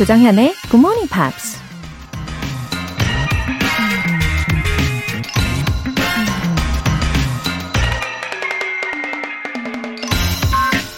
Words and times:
조정현의 0.00 0.54
Good 0.70 0.78
Morning 0.78 1.10
Pops. 1.12 1.60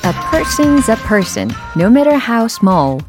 A 0.04 0.12
person's 0.30 0.88
a 0.88 0.96
person, 1.08 1.50
no 1.76 1.86
matter 1.88 2.16
how 2.16 2.44
small. 2.44 3.00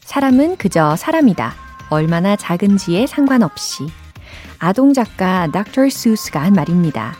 사람은 0.00 0.56
그저 0.56 0.96
사람이다. 0.96 1.54
얼마나 1.90 2.34
작은지에 2.34 3.06
상관없이. 3.06 3.86
아동 4.58 4.92
작가 4.92 5.46
닥터 5.46 5.88
수스가 5.88 6.42
한 6.42 6.54
말입니다. 6.54 7.14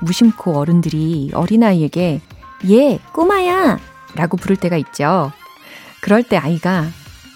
무심코 0.00 0.56
어른들이 0.56 1.32
어린아이에게 1.34 2.22
얘, 2.70 2.98
꼬마야! 3.12 3.78
라고 4.14 4.38
부를 4.38 4.56
때가 4.56 4.78
있죠. 4.78 5.32
그럴 6.00 6.22
때 6.22 6.38
아이가 6.38 6.86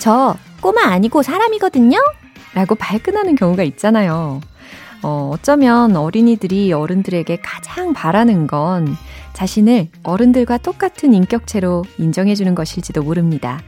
저 0.02 0.36
꼬마 0.60 0.86
아니고 0.86 1.22
사람이거든요? 1.22 1.96
라고 2.54 2.74
발끈하는 2.74 3.36
경우가 3.36 3.62
있잖아요. 3.62 4.40
어, 5.04 5.30
어쩌면 5.32 5.94
어린이들이 5.94 6.72
어른들에게 6.72 7.36
가장 7.36 7.92
바라는 7.92 8.48
건 8.48 8.96
자신을 9.32 9.90
어른들과 10.02 10.58
똑같은 10.58 11.14
인격체로 11.14 11.84
인정해주는 11.98 12.52
것일지도 12.52 13.04
모릅니다. 13.04 13.62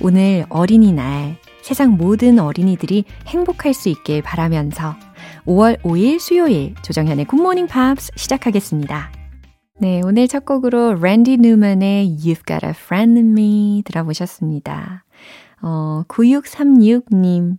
오늘 0.00 0.46
어린이날, 0.48 1.36
세상 1.62 1.92
모든 1.92 2.40
어린이들이 2.40 3.04
행복할 3.28 3.72
수 3.72 3.88
있길 3.88 4.22
바라면서 4.22 4.96
5월 5.46 5.80
5일 5.82 6.18
수요일 6.18 6.74
조정현의 6.82 7.26
굿모닝 7.26 7.68
팝스 7.68 8.10
시작하겠습니다. 8.16 9.12
네, 9.78 10.00
오늘 10.04 10.26
첫 10.26 10.44
곡으로 10.44 10.94
랜디 10.94 11.36
뉴먼의 11.36 12.16
You've 12.18 12.48
Got 12.48 12.66
a 12.66 12.70
Friend 12.70 13.16
in 13.16 13.30
Me 13.30 13.82
들어보셨습니다. 13.84 15.04
어, 15.62 16.02
9636님. 16.08 17.56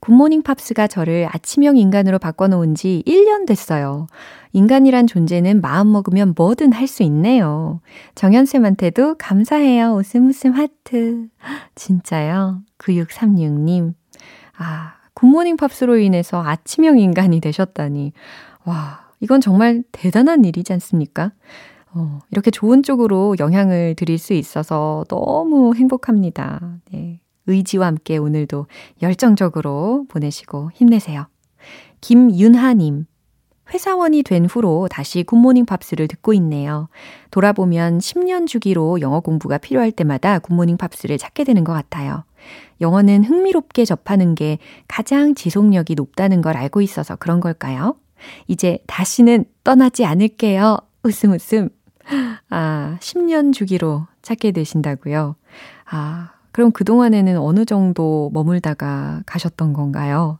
굿모닝 0.00 0.42
팝스가 0.42 0.86
저를 0.86 1.28
아침형 1.30 1.76
인간으로 1.76 2.18
바꿔놓은 2.18 2.74
지 2.74 3.02
1년 3.06 3.46
됐어요. 3.46 4.06
인간이란 4.52 5.06
존재는 5.06 5.60
마음 5.60 5.92
먹으면 5.92 6.34
뭐든 6.36 6.72
할 6.72 6.86
수 6.86 7.02
있네요. 7.04 7.80
정현쌤한테도 8.14 9.16
감사해요. 9.18 9.92
웃음 9.94 10.28
웃음 10.28 10.52
하트. 10.52 11.28
진짜요? 11.74 12.62
9636님. 12.78 13.94
아, 14.56 14.94
굿모닝 15.14 15.56
팝스로 15.56 15.98
인해서 15.98 16.42
아침형 16.42 16.98
인간이 16.98 17.40
되셨다니. 17.40 18.12
와, 18.64 19.10
이건 19.20 19.40
정말 19.40 19.82
대단한 19.92 20.44
일이지 20.44 20.72
않습니까? 20.74 21.32
어, 21.92 22.20
이렇게 22.30 22.50
좋은 22.50 22.82
쪽으로 22.82 23.36
영향을 23.38 23.94
드릴 23.96 24.18
수 24.18 24.32
있어서 24.32 25.04
너무 25.08 25.74
행복합니다. 25.74 26.78
네. 26.92 27.20
의지와 27.46 27.86
함께 27.86 28.16
오늘도 28.16 28.66
열정적으로 29.02 30.06
보내시고 30.08 30.70
힘내세요. 30.74 31.26
김윤하님. 32.00 33.06
회사원이 33.72 34.24
된 34.24 34.46
후로 34.46 34.88
다시 34.88 35.22
굿모닝 35.22 35.64
팝스를 35.64 36.08
듣고 36.08 36.32
있네요. 36.34 36.88
돌아보면 37.30 37.98
10년 37.98 38.46
주기로 38.46 39.00
영어 39.00 39.20
공부가 39.20 39.58
필요할 39.58 39.92
때마다 39.92 40.38
굿모닝 40.40 40.76
팝스를 40.76 41.18
찾게 41.18 41.44
되는 41.44 41.62
것 41.62 41.72
같아요. 41.72 42.24
영어는 42.80 43.24
흥미롭게 43.24 43.84
접하는 43.84 44.34
게 44.34 44.58
가장 44.88 45.34
지속력이 45.34 45.94
높다는 45.94 46.42
걸 46.42 46.56
알고 46.56 46.80
있어서 46.80 47.14
그런 47.16 47.40
걸까요? 47.40 47.96
이제 48.48 48.78
다시는 48.86 49.44
떠나지 49.62 50.04
않을게요. 50.04 50.78
웃음 51.02 51.32
웃음. 51.32 51.68
아, 52.48 52.96
10년 53.00 53.52
주기로 53.52 54.06
찾게 54.22 54.52
되신다고요? 54.52 55.36
아, 55.90 56.32
그럼 56.52 56.72
그동안에는 56.72 57.38
어느 57.38 57.64
정도 57.64 58.30
머물다가 58.32 59.22
가셨던 59.26 59.72
건가요? 59.72 60.38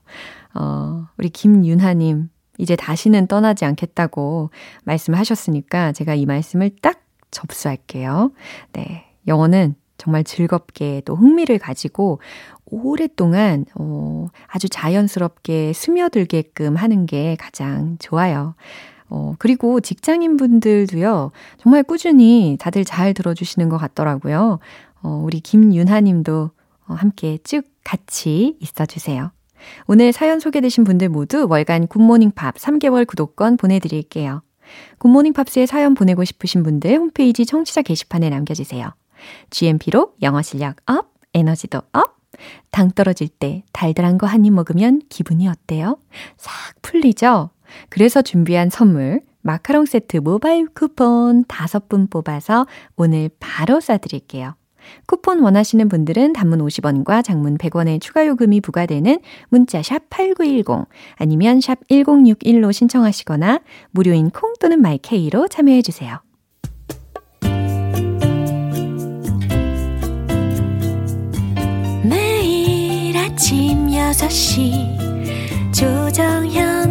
어, 0.53 1.07
우리 1.17 1.29
김윤하님, 1.29 2.29
이제 2.57 2.75
다시는 2.75 3.27
떠나지 3.27 3.65
않겠다고 3.65 4.51
말씀하셨으니까 4.83 5.93
제가 5.93 6.15
이 6.15 6.25
말씀을 6.25 6.71
딱 6.81 7.01
접수할게요. 7.31 8.31
네. 8.73 9.05
영어는 9.27 9.75
정말 9.97 10.23
즐겁게 10.23 11.01
또 11.05 11.15
흥미를 11.15 11.59
가지고 11.59 12.19
오랫동안 12.65 13.65
어, 13.75 14.27
아주 14.47 14.67
자연스럽게 14.69 15.73
스며들게끔 15.73 16.75
하는 16.75 17.05
게 17.05 17.35
가장 17.39 17.97
좋아요. 17.99 18.55
어, 19.09 19.35
그리고 19.39 19.81
직장인 19.81 20.37
분들도요, 20.37 21.31
정말 21.57 21.83
꾸준히 21.83 22.57
다들 22.59 22.85
잘 22.85 23.13
들어주시는 23.13 23.69
것 23.69 23.77
같더라고요. 23.77 24.59
어, 25.03 25.21
우리 25.23 25.39
김윤하 25.39 26.01
님도 26.01 26.51
어, 26.87 26.93
함께 26.93 27.37
쭉 27.43 27.63
같이 27.83 28.57
있어 28.59 28.85
주세요. 28.85 29.31
오늘 29.87 30.11
사연 30.11 30.39
소개되신 30.39 30.83
분들 30.83 31.09
모두 31.09 31.47
월간 31.49 31.87
굿모닝 31.87 32.31
팝스 32.31 32.55
3개월 32.55 33.05
구독권 33.05 33.57
보내드릴게요. 33.57 34.41
굿모닝 34.99 35.33
팝스에 35.33 35.65
사연 35.65 35.93
보내고 35.93 36.23
싶으신 36.23 36.63
분들 36.63 36.95
홈페이지 36.97 37.45
청취자 37.45 37.81
게시판에 37.81 38.29
남겨주세요. 38.29 38.93
GMP로 39.49 40.13
영어 40.21 40.41
실력 40.41 40.77
up, 40.87 41.11
에너지도 41.33 41.81
up! 41.93 42.17
당 42.71 42.89
떨어질 42.91 43.27
때 43.27 43.63
달달한 43.71 44.17
거 44.17 44.25
한 44.25 44.45
입 44.45 44.51
먹으면 44.53 45.01
기분이 45.09 45.47
어때요? 45.47 45.97
싹 46.37 46.51
풀리죠? 46.81 47.51
그래서 47.89 48.21
준비한 48.21 48.69
선물, 48.69 49.21
마카롱 49.41 49.85
세트 49.85 50.17
모바일 50.17 50.67
쿠폰 50.73 51.43
5분 51.45 52.09
뽑아서 52.09 52.65
오늘 52.95 53.29
바로 53.39 53.75
쏴드릴게요. 53.79 54.55
쿠폰 55.05 55.39
원하시는 55.39 55.87
분들은 55.89 56.33
단문 56.33 56.59
50원과 56.59 57.23
장문 57.23 57.57
100원의 57.57 58.01
추가 58.01 58.25
요금이 58.25 58.61
부과되는 58.61 59.19
문자 59.49 59.81
샵 59.81 60.09
8910 60.09 60.87
아니면 61.15 61.61
샵 61.61 61.79
1061로 61.89 62.71
신청하시거나 62.73 63.61
무료인 63.91 64.29
콩 64.29 64.53
또는 64.59 64.81
마이케이로 64.81 65.47
참여해 65.47 65.81
주세요. 65.81 66.19
매일 72.03 73.17
아침 73.17 73.87
6시 73.87 75.11
조정현 75.73 76.90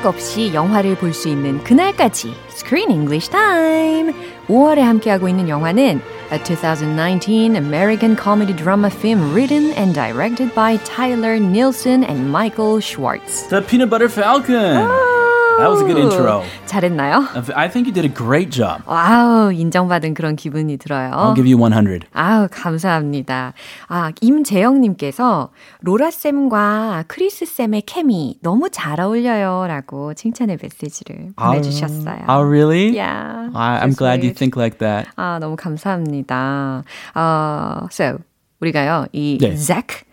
자막 0.00 0.06
없이 0.06 0.54
영화를 0.54 0.94
볼 0.94 1.12
수 1.12 1.28
있는 1.28 1.62
그날까지 1.62 2.32
Screen 2.48 2.90
English 2.90 3.28
Time! 3.28 4.14
5월에 4.48 4.78
함께하고 4.78 5.28
있는 5.28 5.50
영화는 5.50 6.00
A 6.32 6.38
2019 6.42 7.54
American 7.54 8.16
comedy 8.16 8.56
drama 8.56 8.88
film 8.88 9.34
written 9.34 9.74
and 9.76 9.92
directed 9.92 10.54
by 10.54 10.78
Tyler 10.78 11.36
Nielsen 11.38 12.04
and 12.04 12.30
Michael 12.30 12.80
Schwartz. 12.80 13.50
The 13.50 13.60
Peanut 13.60 13.90
Butter 13.90 14.08
Falcon. 14.08 15.09
That 15.57 15.69
was 15.69 15.81
a 15.81 15.85
good 15.85 15.97
intro. 15.99 16.43
잘했나요? 16.65 17.27
I 17.55 17.69
think 17.69 17.87
you 17.87 17.93
did 17.93 18.05
a 18.05 18.13
great 18.13 18.49
job. 18.49 18.81
와우, 18.85 19.51
인정받은 19.51 20.13
그런 20.13 20.35
기분이 20.35 20.77
들어요. 20.77 21.11
I'll 21.11 21.35
give 21.35 21.45
you 21.45 21.57
100. 21.57 22.07
아우, 22.13 22.47
감사합니다. 22.49 23.53
아, 23.87 24.11
임재영 24.21 24.81
님께서 24.81 25.49
로라 25.81 26.11
쌤과 26.11 27.05
크리스 27.07 27.45
쌤의 27.45 27.83
케미 27.85 28.37
너무 28.41 28.69
잘 28.71 28.99
어울려요. 28.99 29.65
라고 29.67 30.13
칭찬의 30.13 30.57
메시지를 30.61 31.33
보내 31.35 31.61
주셨어요. 31.61 32.25
Oh, 32.27 32.43
really? 32.43 32.97
Yeah. 32.97 33.51
I, 33.53 33.79
I'm 33.81 33.95
glad 33.95 34.23
you 34.23 34.33
think 34.33 34.55
like 34.57 34.79
that. 34.79 35.09
아, 35.15 35.39
너무 35.39 35.55
감사합니다. 35.55 36.83
어, 37.15 37.87
so, 37.91 38.17
우리가요, 38.59 39.07
이 39.11 39.37
네. 39.41 39.55
Zack, 39.55 40.03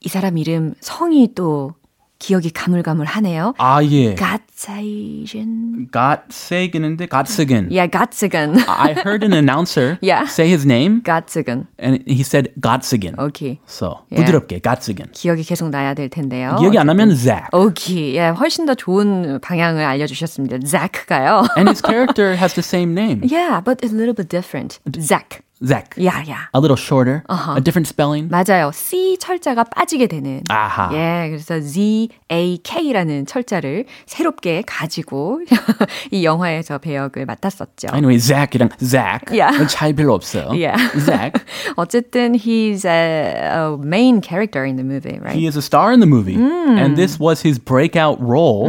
이 0.00 0.08
사람 0.08 0.38
이름, 0.38 0.74
성이 0.80 1.34
또 1.34 1.72
기억이 2.20 2.50
가물가물하네요. 2.50 3.54
아, 3.58 3.82
예. 3.82 4.14
Gottsagen. 4.14 5.88
Gottsagen인데 5.90 7.06
Gottsagen. 7.08 7.68
Yeah, 7.70 7.88
Gottsagen. 7.90 8.62
I 8.68 8.92
heard 8.92 9.24
an 9.24 9.32
announcer 9.32 9.98
Yeah. 10.02 10.28
say 10.28 10.46
his 10.48 10.64
name 10.66 11.02
Gottsagen. 11.02 11.66
and 11.78 12.04
he 12.06 12.20
said 12.22 12.52
Gottsagen. 12.60 13.16
오케이. 13.18 13.58
So, 13.66 14.04
Yeah. 14.12 14.22
부드럽게 14.30 14.60
Gottsagen. 14.60 15.10
기억이 15.12 15.42
계속 15.44 15.70
나야 15.70 15.94
될 15.94 16.08
텐데요. 16.10 16.56
기억이 16.60 16.78
안 16.78 16.86
나면 16.86 17.14
Zach. 17.16 17.48
오케이. 17.52 18.16
예, 18.16 18.28
훨씬 18.28 18.66
더 18.66 18.74
좋은 18.74 19.40
방향을 19.40 19.82
알려주셨습니다. 19.84 20.58
Zach가요. 20.64 21.46
And 21.56 21.68
his 21.70 21.80
character 21.82 22.36
has 22.36 22.54
the 22.54 22.62
same 22.62 22.92
name. 22.92 23.22
yeah, 23.24 23.60
but 23.64 23.82
a 23.82 23.88
little 23.88 24.14
bit 24.14 24.28
different. 24.28 24.78
Zach. 25.00 25.40
Zach. 25.63 25.95
Yeah, 25.95 26.21
yeah. 26.27 26.45
A 26.53 26.59
little 26.59 26.75
shorter, 26.75 27.23
a 27.29 27.61
different 27.61 27.87
spelling. 27.87 28.27
맞아요. 28.29 28.73
C 28.73 29.17
철자가 29.17 29.63
빠지게 29.63 30.07
되는. 30.07 30.43
아하. 30.49 30.91
예, 30.91 31.29
그래서 31.29 31.61
Z 31.61 32.09
A 32.29 32.57
K라는 32.61 33.25
철자를 33.25 33.85
새롭게 34.05 34.63
가지고 34.67 35.39
이 36.11 36.25
영화에서 36.25 36.77
배역을 36.77 37.25
맡았었죠. 37.25 37.87
Anyway, 37.93 38.17
Zach이랑 38.17 38.69
Zach. 38.83 39.31
Yeah. 39.31 39.65
차이 39.67 39.93
별로 39.93 40.13
없어요. 40.13 40.49
Yeah. 40.51 40.75
Zach. 40.99 41.41
어쨌든 41.77 42.35
he's 42.35 42.83
a, 42.83 43.55
a 43.55 43.77
main 43.77 44.19
character 44.21 44.65
in 44.65 44.75
the 44.75 44.83
movie, 44.83 45.19
right? 45.21 45.35
He 45.35 45.47
is 45.47 45.55
a 45.55 45.61
star 45.61 45.93
in 45.93 46.01
the 46.01 46.05
movie. 46.05 46.35
And 46.35 46.97
this 46.97 47.17
was 47.17 47.41
his 47.41 47.59
breakout 47.59 48.19
role. 48.19 48.67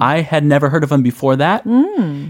I 0.00 0.20
had 0.20 0.44
never 0.44 0.68
heard 0.70 0.84
of 0.84 0.92
him 0.92 1.02
before 1.02 1.34
that. 1.36 1.66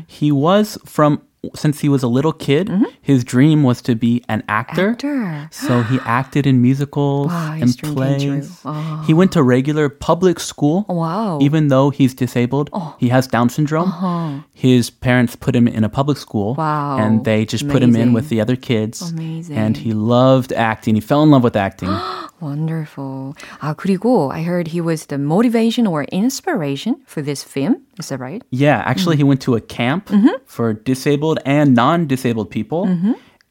He 0.08 0.32
was 0.32 0.78
from 0.86 1.20
since 1.55 1.79
he 1.79 1.89
was 1.89 2.03
a 2.03 2.07
little 2.07 2.33
kid, 2.33 2.67
mm-hmm. 2.67 2.85
his 3.01 3.23
dream 3.23 3.63
was 3.63 3.81
to 3.83 3.95
be 3.95 4.23
an 4.27 4.43
actor. 4.47 4.91
Actor. 4.91 5.49
So 5.51 5.83
he 5.83 5.99
acted 6.05 6.47
in 6.47 6.61
musicals 6.61 7.27
Wow, 7.27 7.53
and 7.53 7.63
his 7.63 7.75
dream 7.75 7.95
came 7.95 8.41
true. 8.41 8.41
plays. 8.41 9.05
He 9.05 9.13
went 9.13 9.31
to 9.33 9.43
regular 9.43 9.89
public 9.89 10.39
school. 10.39 10.85
Wow. 10.89 11.39
Even 11.41 11.67
though 11.67 11.89
he's 11.89 12.13
disabled, 12.13 12.69
oh. 12.73 12.95
he 12.99 13.09
has 13.09 13.27
Down 13.27 13.49
syndrome. 13.49 13.89
Uh-huh. 13.89 14.41
His 14.53 14.89
parents 14.89 15.35
put 15.35 15.55
him 15.55 15.67
in 15.67 15.83
a 15.83 15.89
public 15.89 16.17
school. 16.17 16.55
Wow. 16.55 16.97
And 16.97 17.23
they 17.23 17.45
just 17.45 17.67
put 17.67 17.83
him 17.83 17.95
in 17.95 18.13
with 18.13 18.29
the 18.29 18.41
other 18.41 18.55
kids. 18.55 19.11
Amazing. 19.11 19.57
And 19.57 19.77
he 19.77 19.93
loved 19.93 20.53
acting. 20.53 20.95
He 20.95 21.01
fell 21.01 21.23
in 21.23 21.29
love 21.29 21.43
with 21.43 21.55
acting. 21.55 21.89
Wonderful. 22.40 23.34
아, 23.60 23.74
그리고 23.74 24.32
I 24.32 24.42
heard 24.42 24.68
he 24.68 24.80
was 24.80 25.06
the 25.06 25.18
motivation 25.18 25.86
or 25.86 26.04
inspiration 26.10 26.96
for 27.06 27.22
this 27.22 27.42
film. 27.44 27.82
Is 27.98 28.08
that 28.08 28.18
right? 28.18 28.42
Yeah, 28.50 28.82
actually, 28.84 29.16
he 29.16 29.22
went 29.24 29.40
to 29.42 29.54
a 29.54 29.60
camp 29.60 30.10
for 30.46 30.72
disabled 30.72 31.38
and 31.46 31.74
non 31.74 32.06
disabled 32.06 32.50
people. 32.50 32.88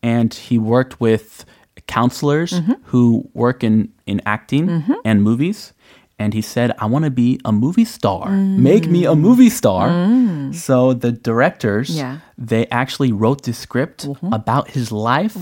And 0.04 0.34
he 0.34 0.58
worked 0.58 1.00
with 1.00 1.46
counselors 1.88 2.60
who 2.86 3.30
work 3.34 3.64
in, 3.64 3.90
in 4.06 4.22
acting 4.26 4.84
and 5.06 5.24
movies. 5.24 5.74
And 6.19 6.33
he 6.33 6.41
said, 6.41 6.73
I 6.79 6.87
want 6.87 7.05
to 7.05 7.11
be 7.11 7.39
a 7.45 7.53
movie 7.53 7.85
star. 7.85 8.31
Make 8.31 8.89
me 8.89 9.05
a 9.05 9.13
mm. 9.13 9.21
movie 9.21 9.51
star. 9.51 9.89
Mm. 9.89 10.55
So 10.55 10.95
the 10.95 11.13
directors, 11.13 11.91
Yeah. 11.91 12.21
they 12.39 12.67
actually 12.69 13.13
wrote 13.13 13.43
the 13.43 13.53
script 13.53 14.07
uh-huh. 14.09 14.31
about 14.33 14.71
his 14.71 14.91
life. 14.91 15.37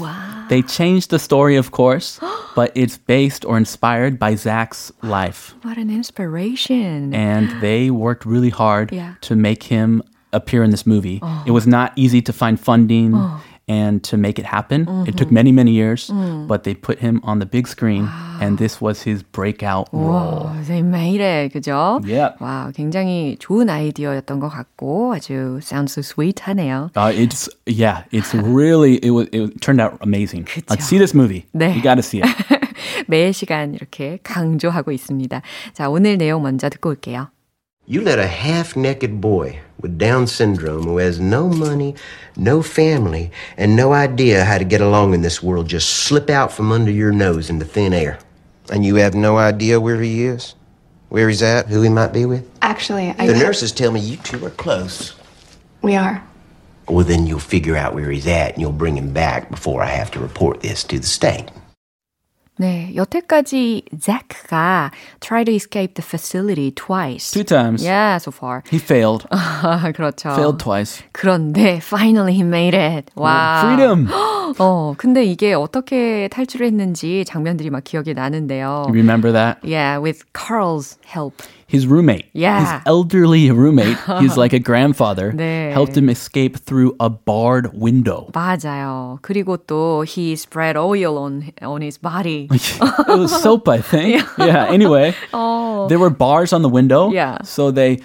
They 0.49 0.63
changed 0.63 1.11
the 1.11 1.21
story, 1.21 1.55
of 1.55 1.71
course, 1.71 2.19
but 2.57 2.73
it's 2.75 2.99
based 2.99 3.45
or 3.45 3.57
inspired 3.57 4.19
by 4.19 4.35
Zach's 4.35 4.91
life 5.03 5.55
What 5.63 5.79
an 5.79 5.91
inspiration. 5.91 7.15
and 7.15 7.51
they 7.63 7.91
worked 7.91 8.27
really 8.27 8.51
hard 8.51 8.91
Yeah. 8.93 9.15
to 9.23 9.37
make 9.37 9.63
him 9.65 10.03
appear 10.33 10.65
in 10.65 10.71
this 10.71 10.85
movie. 10.85 11.17
It 11.47 11.51
oh. 11.51 11.53
was 11.53 11.67
not 11.67 11.93
easy 11.95 12.21
to 12.23 12.33
find 12.33 12.59
funding 12.59 13.15
oh 13.15 13.41
and 13.68 14.04
to 14.04 14.18
make 14.18 14.40
it 14.40 14.46
happen. 14.46 14.88
It 15.08 15.16
took 15.18 15.32
many, 15.32 15.52
many 15.52 15.72
years, 15.72 16.10
but 16.48 16.64
they 16.64 16.74
put 16.74 17.00
him 17.00 17.22
on 17.24 17.40
the 17.40 17.46
big 17.46 17.68
screen, 17.68 18.10
and 18.42 18.58
this 18.58 18.82
was 18.82 19.04
his 19.04 19.24
breakout 19.24 19.90
role. 19.92 20.50
와, 20.50 20.66
they 20.66 20.82
made 20.82 21.22
it. 21.22 21.54
그죠? 21.54 22.02
Yep. 22.06 22.38
와, 22.40 22.72
굉장히 22.76 23.38
좋은 23.40 23.70
아이디어였던 23.70 24.40
것 24.40 24.50
같고 24.50 25.14
아주 25.14 25.60
sounds 25.62 25.94
so 25.94 26.02
sweet하네요. 26.02 26.92
Uh, 26.96 27.12
it's 27.14 27.48
yeah, 27.66 28.04
it's 28.12 28.34
really 28.34 28.98
it 29.04 29.12
was 29.12 29.28
it 29.32 29.62
turned 29.62 29.80
out 29.80 29.98
amazing. 30.02 30.46
그쵸. 30.46 30.72
Uh, 30.72 30.78
see 30.82 30.98
this 30.98 31.14
movie. 31.14 31.46
네. 31.54 31.76
You 31.76 31.82
got 31.82 31.96
to 31.96 32.04
see 32.04 32.22
it. 32.22 32.30
매 33.08 33.32
시간 33.32 33.74
이렇게 33.74 34.20
강조하고 34.24 34.92
있습니다. 34.92 35.42
자, 35.74 35.90
오늘 35.90 36.18
내용 36.18 36.42
먼저 36.44 36.70
듣고 36.70 36.90
올게요. 36.90 37.30
You 37.87 38.01
let 38.01 38.19
a 38.19 38.27
half 38.27 38.77
naked 38.77 39.21
boy 39.21 39.61
with 39.79 39.99
Down 39.99 40.27
syndrome 40.27 40.85
who 40.85 40.97
has 40.97 41.21
no 41.21 41.49
money, 41.49 41.95
no 42.35 42.63
family, 42.63 43.31
and 43.59 43.77
no 43.77 43.93
idea 43.93 44.45
how 44.45 44.57
to 44.57 44.65
get 44.65 44.81
along 44.81 45.13
in 45.13 45.21
this 45.21 45.43
world 45.43 45.69
just 45.69 45.91
slip 45.91 46.31
out 46.31 46.51
from 46.51 46.73
under 46.73 46.91
your 46.91 47.13
nose 47.13 47.51
into 47.51 47.67
thin 47.67 47.93
air. 47.93 48.19
And 48.71 48.87
you 48.87 48.95
have 48.97 49.15
no 49.15 49.37
idea 49.37 49.81
where 49.81 50.01
he 50.01 50.25
is? 50.25 50.55
Where 51.11 51.29
he's 51.29 51.43
at? 51.43 51.67
Who 51.67 51.83
he 51.83 51.91
might 51.91 52.15
be 52.15 52.25
with? 52.25 52.49
Actually, 52.63 53.15
I 53.19 53.27
The 53.27 53.35
nurses 53.35 53.71
tell 53.71 53.93
me 53.93 54.01
you 54.01 54.17
two 54.17 54.45
are 54.47 54.51
close. 54.51 55.15
we 55.83 55.95
are. 55.95 56.25
Well, 56.89 57.05
then 57.05 57.27
you'll 57.27 57.39
figure 57.39 57.77
out 57.77 57.95
where 57.95 58.11
he's 58.11 58.27
at 58.27 58.53
and 58.55 58.63
you'll 58.63 58.73
bring 58.73 58.97
him 58.97 59.13
back 59.13 59.51
before 59.51 59.83
I 59.83 59.87
have 59.87 60.11
to 60.13 60.21
report 60.21 60.61
this 60.61 60.85
to 60.85 60.99
the 60.99 61.07
state. 61.07 61.51
네, 62.60 62.92
여태까지 62.94 63.86
Zach가 63.98 64.92
tried 65.22 65.46
to 65.46 65.56
escape 65.56 65.94
the 65.96 66.04
facility 66.04 66.72
twice. 66.72 67.32
Two 67.32 67.46
times. 67.46 67.82
Yeah, 67.82 68.18
so 68.18 68.32
far. 68.32 68.64
He 68.70 68.80
failed. 68.80 69.26
아, 69.32 69.94
그렇죠. 69.96 70.36
failed 70.36 70.60
twice. 70.60 71.02
그런데 71.14 71.78
finally 71.82 72.34
he 72.34 72.44
made 72.44 72.76
it. 72.76 73.12
와. 73.16 73.62
Freedom. 73.64 74.10
어, 74.60 74.94
근데 74.98 75.24
이게 75.24 75.54
어떻게 75.54 76.28
탈출했는지 76.30 77.24
장면들이 77.26 77.70
막 77.70 77.84
기억이 77.84 78.14
나는데요. 78.14 78.86
Remember 78.90 79.32
that? 79.32 79.60
Yeah, 79.64 80.00
with 80.02 80.24
Carl's 80.34 80.98
help. 81.06 81.42
His 81.68 81.86
roommate, 81.86 82.26
Yeah. 82.34 82.62
his 82.62 82.82
elderly 82.88 83.52
roommate, 83.52 83.96
he's 84.20 84.36
like 84.38 84.54
a 84.54 84.60
grandfather, 84.60 85.32
네. 85.32 85.72
helped 85.72 85.96
him 85.96 86.10
escape 86.10 86.58
through 86.58 86.96
a 87.00 87.12
barred 87.12 87.70
window. 87.76 88.32
맞아요. 88.34 89.20
그리고 89.22 89.56
또 89.58 90.04
he 90.04 90.34
spread 90.34 90.76
oil 90.78 91.20
on 91.20 91.44
on 91.62 91.82
his 91.84 92.00
body. 92.02 92.48
it 92.52 93.20
was 93.20 93.30
soap, 93.32 93.70
I 93.70 93.82
think. 93.82 94.26
Yeah. 94.40 94.66
Anyway, 94.72 95.14
there 95.90 96.00
were 96.00 96.10
bars 96.10 96.54
on 96.54 96.64
the 96.64 96.70
window. 96.70 97.12
Yeah. 97.12 97.38
So 97.44 97.70
they 97.70 98.00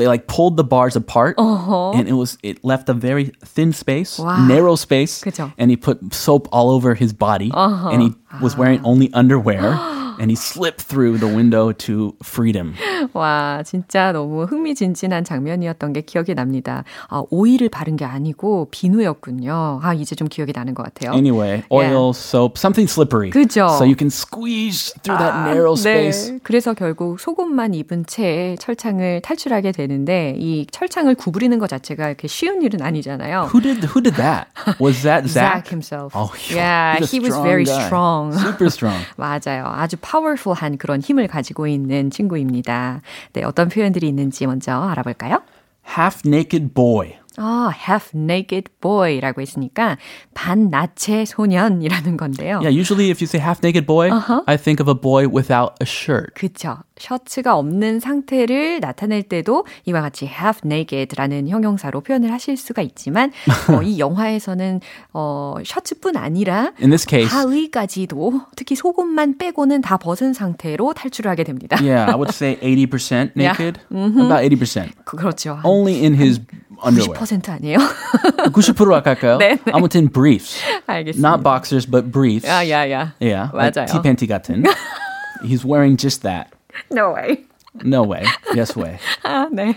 they 0.00 0.08
like 0.08 0.26
pulled 0.26 0.56
the 0.56 0.64
bars 0.64 0.96
apart, 0.96 1.36
uh-huh. 1.36 1.92
and 1.92 2.08
it 2.08 2.14
was 2.14 2.38
it 2.42 2.64
left 2.64 2.88
a 2.88 2.94
very 2.94 3.36
thin 3.44 3.72
space, 3.76 4.18
Wow. 4.18 4.48
narrow 4.48 4.74
space, 4.74 5.20
그죠. 5.20 5.52
and 5.60 5.70
he 5.70 5.76
put 5.76 6.14
soap 6.14 6.48
all 6.50 6.70
over 6.70 6.94
his 6.96 7.12
body, 7.12 7.52
uh-huh. 7.52 7.90
and 7.92 8.02
he 8.02 8.14
was 8.40 8.56
wearing 8.56 8.80
ah. 8.80 8.88
only 8.88 9.12
underwear. 9.12 9.76
And 10.20 10.30
he 10.30 10.36
slipped 10.36 10.82
through 10.86 11.18
the 11.18 11.34
window 11.34 11.72
to 11.72 12.12
freedom. 12.22 12.74
와, 13.14 13.62
진짜 13.64 14.12
너무 14.12 14.44
흥미진진한 14.44 15.24
장면이었던 15.24 15.94
게 15.94 16.02
기억이 16.02 16.34
납니다. 16.34 16.84
아, 17.08 17.22
오일을 17.30 17.70
바른 17.70 17.96
게 17.96 18.04
아니고 18.04 18.68
비누였군요. 18.70 19.80
아, 19.82 19.94
이제 19.94 20.14
좀 20.14 20.28
기억이 20.28 20.52
나는 20.54 20.74
것 20.74 20.82
같아요. 20.82 21.12
Anyway, 21.12 21.62
oil, 21.70 22.10
soap, 22.10 22.58
something 22.58 22.86
slippery. 22.86 23.30
그죠. 23.30 23.66
So 23.78 23.84
you 23.84 23.96
can 23.96 24.08
squeeze 24.08 24.92
through 25.02 25.18
that 25.18 25.48
narrow 25.48 25.72
space. 25.72 26.32
네. 26.32 26.38
그래서 26.42 26.74
결국 26.74 27.18
속옷만 27.18 27.72
입은 27.72 28.04
채 28.04 28.56
철창을 28.60 29.22
탈출하게 29.22 29.72
되는데 29.72 30.34
이 30.36 30.66
철창을 30.70 31.14
구부리는 31.14 31.58
것 31.58 31.68
자체가 31.68 32.08
이렇게 32.08 32.28
쉬운 32.28 32.60
일은 32.60 32.82
아니잖아요. 32.82 33.48
Who 33.54 33.62
did 33.62 33.88
who 33.88 34.02
did 34.02 34.16
that? 34.16 34.48
Was 34.78 35.00
that 35.02 35.26
Zach? 35.26 35.64
Zach 35.64 35.68
himself. 35.68 36.12
Oh, 36.14 36.30
yeah, 36.54 37.00
he 37.06 37.20
was 37.20 37.34
very 37.40 37.64
guy. 37.64 37.86
strong. 37.86 38.36
Super 38.36 38.68
strong. 38.68 39.00
맞아요. 39.16 39.64
아주 39.64 39.96
파워풀한 40.10 40.76
그런 40.78 41.00
힘을 41.00 41.28
가지고 41.28 41.68
있는 41.68 42.10
친구입니다. 42.10 43.00
네, 43.32 43.44
어떤 43.44 43.68
표현들이 43.68 44.08
있는지 44.08 44.44
먼저 44.46 44.72
알아볼까요? 44.72 45.42
Half 45.96 46.22
naked 46.26 46.74
boy. 46.74 47.19
아, 47.36 47.70
half 47.72 48.10
naked 48.16 48.64
boy라고 48.80 49.40
했으니까 49.40 49.96
반나체 50.34 51.24
소년이라는 51.24 52.16
건데요. 52.16 52.56
Yeah, 52.58 52.70
usually 52.70 53.10
if 53.10 53.20
you 53.22 53.26
say 53.28 53.38
half 53.40 53.60
naked 53.62 53.86
boy, 53.86 54.10
Uh-huh. 54.10 54.42
I 54.46 54.56
think 54.56 54.80
of 54.82 54.88
a 54.90 54.94
boy 54.98 55.26
without 55.28 55.74
a 55.80 55.86
shirt. 55.86 56.34
그쵸. 56.34 56.78
셔츠가 56.98 57.56
없는 57.56 57.98
상태를 58.00 58.80
나타낼 58.80 59.22
때도 59.22 59.64
이와 59.86 60.02
같이 60.02 60.26
half 60.26 60.60
naked라는 60.66 61.48
형용사로 61.48 62.02
표현을 62.02 62.30
하실 62.32 62.56
수가 62.58 62.82
있지만 62.82 63.32
어, 63.70 63.80
이 63.82 63.98
영화에서는 63.98 64.80
어, 65.14 65.54
셔츠뿐 65.64 66.16
아니라 66.16 66.72
In 66.82 66.90
this 66.90 67.06
case, 67.08 67.28
하의까지도 67.34 68.42
특히 68.56 68.74
속옷만 68.76 69.38
빼고는 69.38 69.80
다 69.80 69.96
벗은 69.96 70.32
상태로 70.34 70.92
탈출을 70.94 71.30
하게 71.30 71.44
됩니다. 71.44 71.78
yeah, 71.80 72.10
I 72.10 72.14
would 72.16 72.34
say 72.34 72.56
80% 72.60 73.32
Yeah. 73.36 73.56
naked. 73.56 73.80
About 73.90 74.42
80%. 74.42 74.90
그- 75.04 75.16
그렇죠. 75.16 75.58
Only 75.64 76.02
in 76.04 76.14
his 76.14 76.40
underwear. 76.81 77.17
90% 77.19 77.49
아니에요? 77.49 77.77
90% 78.51 79.05
할까요? 79.05 79.37
네, 79.37 79.57
네. 79.63 79.71
아무튼 79.73 80.09
briefs. 80.09 80.59
알겠습니다. 80.87 81.27
Not 81.27 81.43
boxers, 81.43 81.85
but 81.89 82.11
briefs. 82.11 82.47
야, 82.47 82.67
야, 82.69 82.89
야. 82.91 83.13
Yeah, 83.19 83.49
like 83.53 83.73
맞아요. 83.75 83.87
T-panty 83.87 84.27
같은. 84.27 84.63
He's 85.43 85.63
wearing 85.65 85.97
just 85.97 86.23
that. 86.23 86.51
No 86.91 87.13
way. 87.13 87.45
No 87.83 88.03
way. 88.03 88.25
Yes 88.55 88.75
way. 88.75 88.99
아, 89.23 89.47
네. 89.51 89.75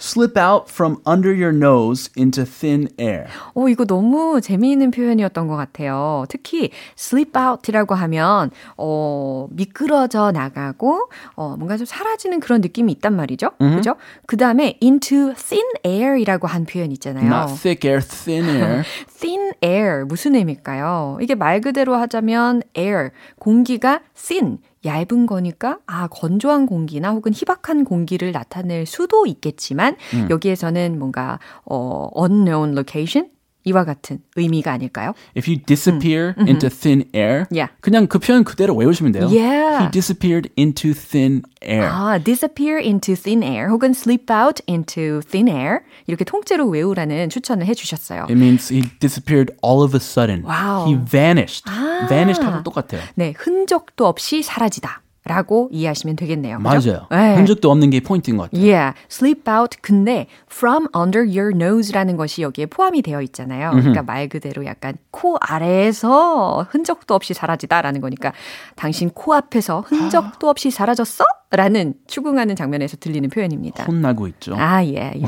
Slip 0.00 0.38
out 0.38 0.70
from 0.70 0.96
under 1.06 1.32
your 1.32 1.52
nose 1.54 2.10
into 2.16 2.44
thin 2.44 2.88
air. 2.98 3.26
오, 3.54 3.68
이거 3.68 3.84
너무 3.84 4.40
재미있는 4.40 4.90
표현이었던 4.90 5.46
것 5.46 5.56
같아요. 5.56 6.24
특히 6.28 6.70
slip 6.96 7.38
out이라고 7.38 7.94
하면 7.94 8.50
어, 8.76 9.46
미끄러져 9.50 10.32
나가고 10.32 11.10
어, 11.34 11.56
뭔가 11.56 11.76
좀 11.76 11.86
사라지는 11.86 12.40
그런 12.40 12.60
느낌이 12.60 12.90
있단 12.92 13.14
말이죠. 13.14 13.50
그죠? 13.58 13.96
그 14.26 14.36
다음에 14.36 14.78
into 14.82 15.34
thin 15.34 15.66
air이라고 15.84 16.46
한 16.48 16.64
표현 16.64 16.90
있잖아요. 16.92 17.26
Not 17.26 17.60
thick 17.60 17.88
air, 17.88 18.00
thin 18.02 18.44
air. 18.48 18.84
thin 19.20 19.52
air 19.62 20.04
무슨 20.06 20.34
의미일까요? 20.34 21.18
이게 21.20 21.34
말 21.34 21.60
그대로 21.60 21.94
하자면 21.96 22.62
air 22.76 23.10
공기가 23.38 24.00
thin 24.14 24.58
얇은 24.84 25.26
거니까 25.26 25.78
아 25.86 26.08
건조한 26.08 26.66
공기나 26.66 27.10
혹은 27.10 27.32
희박한 27.34 27.84
공기를 27.84 28.32
나타낼 28.32 28.86
수도 28.86 29.26
있겠지만 29.26 29.96
여기에서는 30.30 30.98
뭔가 30.98 31.38
어 31.64 32.08
unknown 32.16 32.72
location 32.72 33.30
이와 33.64 33.84
같은 33.84 34.20
의미가 34.36 34.72
아닐까요? 34.72 35.12
If 35.36 35.50
you 35.50 35.62
disappear 35.62 36.34
into 36.38 36.68
thin 36.68 37.04
air, 37.14 37.46
Yeah. 37.50 37.72
그냥 37.80 38.06
그 38.06 38.18
표현 38.18 38.44
그대로 38.44 38.74
외우시면 38.74 39.12
돼요. 39.12 39.26
Yeah. 39.28 39.84
He 39.84 39.90
disappeared 39.90 40.50
into 40.58 40.94
thin 40.94 41.42
air. 41.62 41.86
아, 41.88 42.18
disappear 42.18 42.78
into 42.78 43.14
thin 43.14 43.42
air 43.42 43.68
혹은 43.70 43.90
slip 43.90 44.32
out 44.32 44.62
into 44.68 45.20
thin 45.20 45.48
air 45.48 45.80
이렇게 46.06 46.24
통째로 46.24 46.68
외우라는 46.68 47.28
추천을 47.28 47.66
해주셨어요. 47.66 48.22
It 48.30 48.32
means 48.34 48.72
he 48.72 48.82
disappeared 48.98 49.54
all 49.62 49.82
of 49.84 49.94
a 49.94 50.00
sudden. 50.00 50.42
Wow. 50.44 50.86
He 50.88 50.96
vanished. 50.96 51.64
아. 51.70 52.06
vanished 52.08 52.42
하고 52.44 52.62
똑같아요. 52.62 53.02
네, 53.14 53.34
흔적도 53.36 54.06
없이 54.06 54.42
사라지다. 54.42 55.02
라고 55.24 55.68
이해하시면 55.70 56.16
되겠네요. 56.16 56.58
그죠? 56.58 56.90
맞아요. 56.92 57.06
네. 57.10 57.36
흔적도 57.36 57.70
없는 57.70 57.90
게 57.90 58.00
포인트인 58.00 58.38
것 58.38 58.50
같아요. 58.50 58.64
Yeah, 58.64 58.98
slip 59.10 59.48
out. 59.50 59.76
근데 59.82 60.26
from 60.50 60.88
under 60.96 61.20
your 61.22 61.52
nose라는 61.54 62.16
것이 62.16 62.40
여기에 62.42 62.66
포함이 62.66 63.02
되어 63.02 63.20
있잖아요. 63.22 63.70
그러니까 63.70 64.02
말 64.02 64.28
그대로 64.28 64.64
약간 64.64 64.94
코 65.10 65.36
아래에서 65.40 66.66
흔적도 66.70 67.14
없이 67.14 67.34
사라지다라는 67.34 68.00
거니까 68.00 68.32
당신 68.76 69.10
코 69.10 69.34
앞에서 69.34 69.82
흔적도 69.86 70.48
없이 70.48 70.70
사라졌어? 70.70 71.24
라는 71.52 71.94
추궁하는 72.06 72.54
장면에서 72.54 72.96
들리는 72.96 73.28
표현입니다. 73.28 73.84
혼나고 73.84 74.28
있죠. 74.28 74.54
아, 74.56 74.84
예, 74.84 75.12
예. 75.16 75.22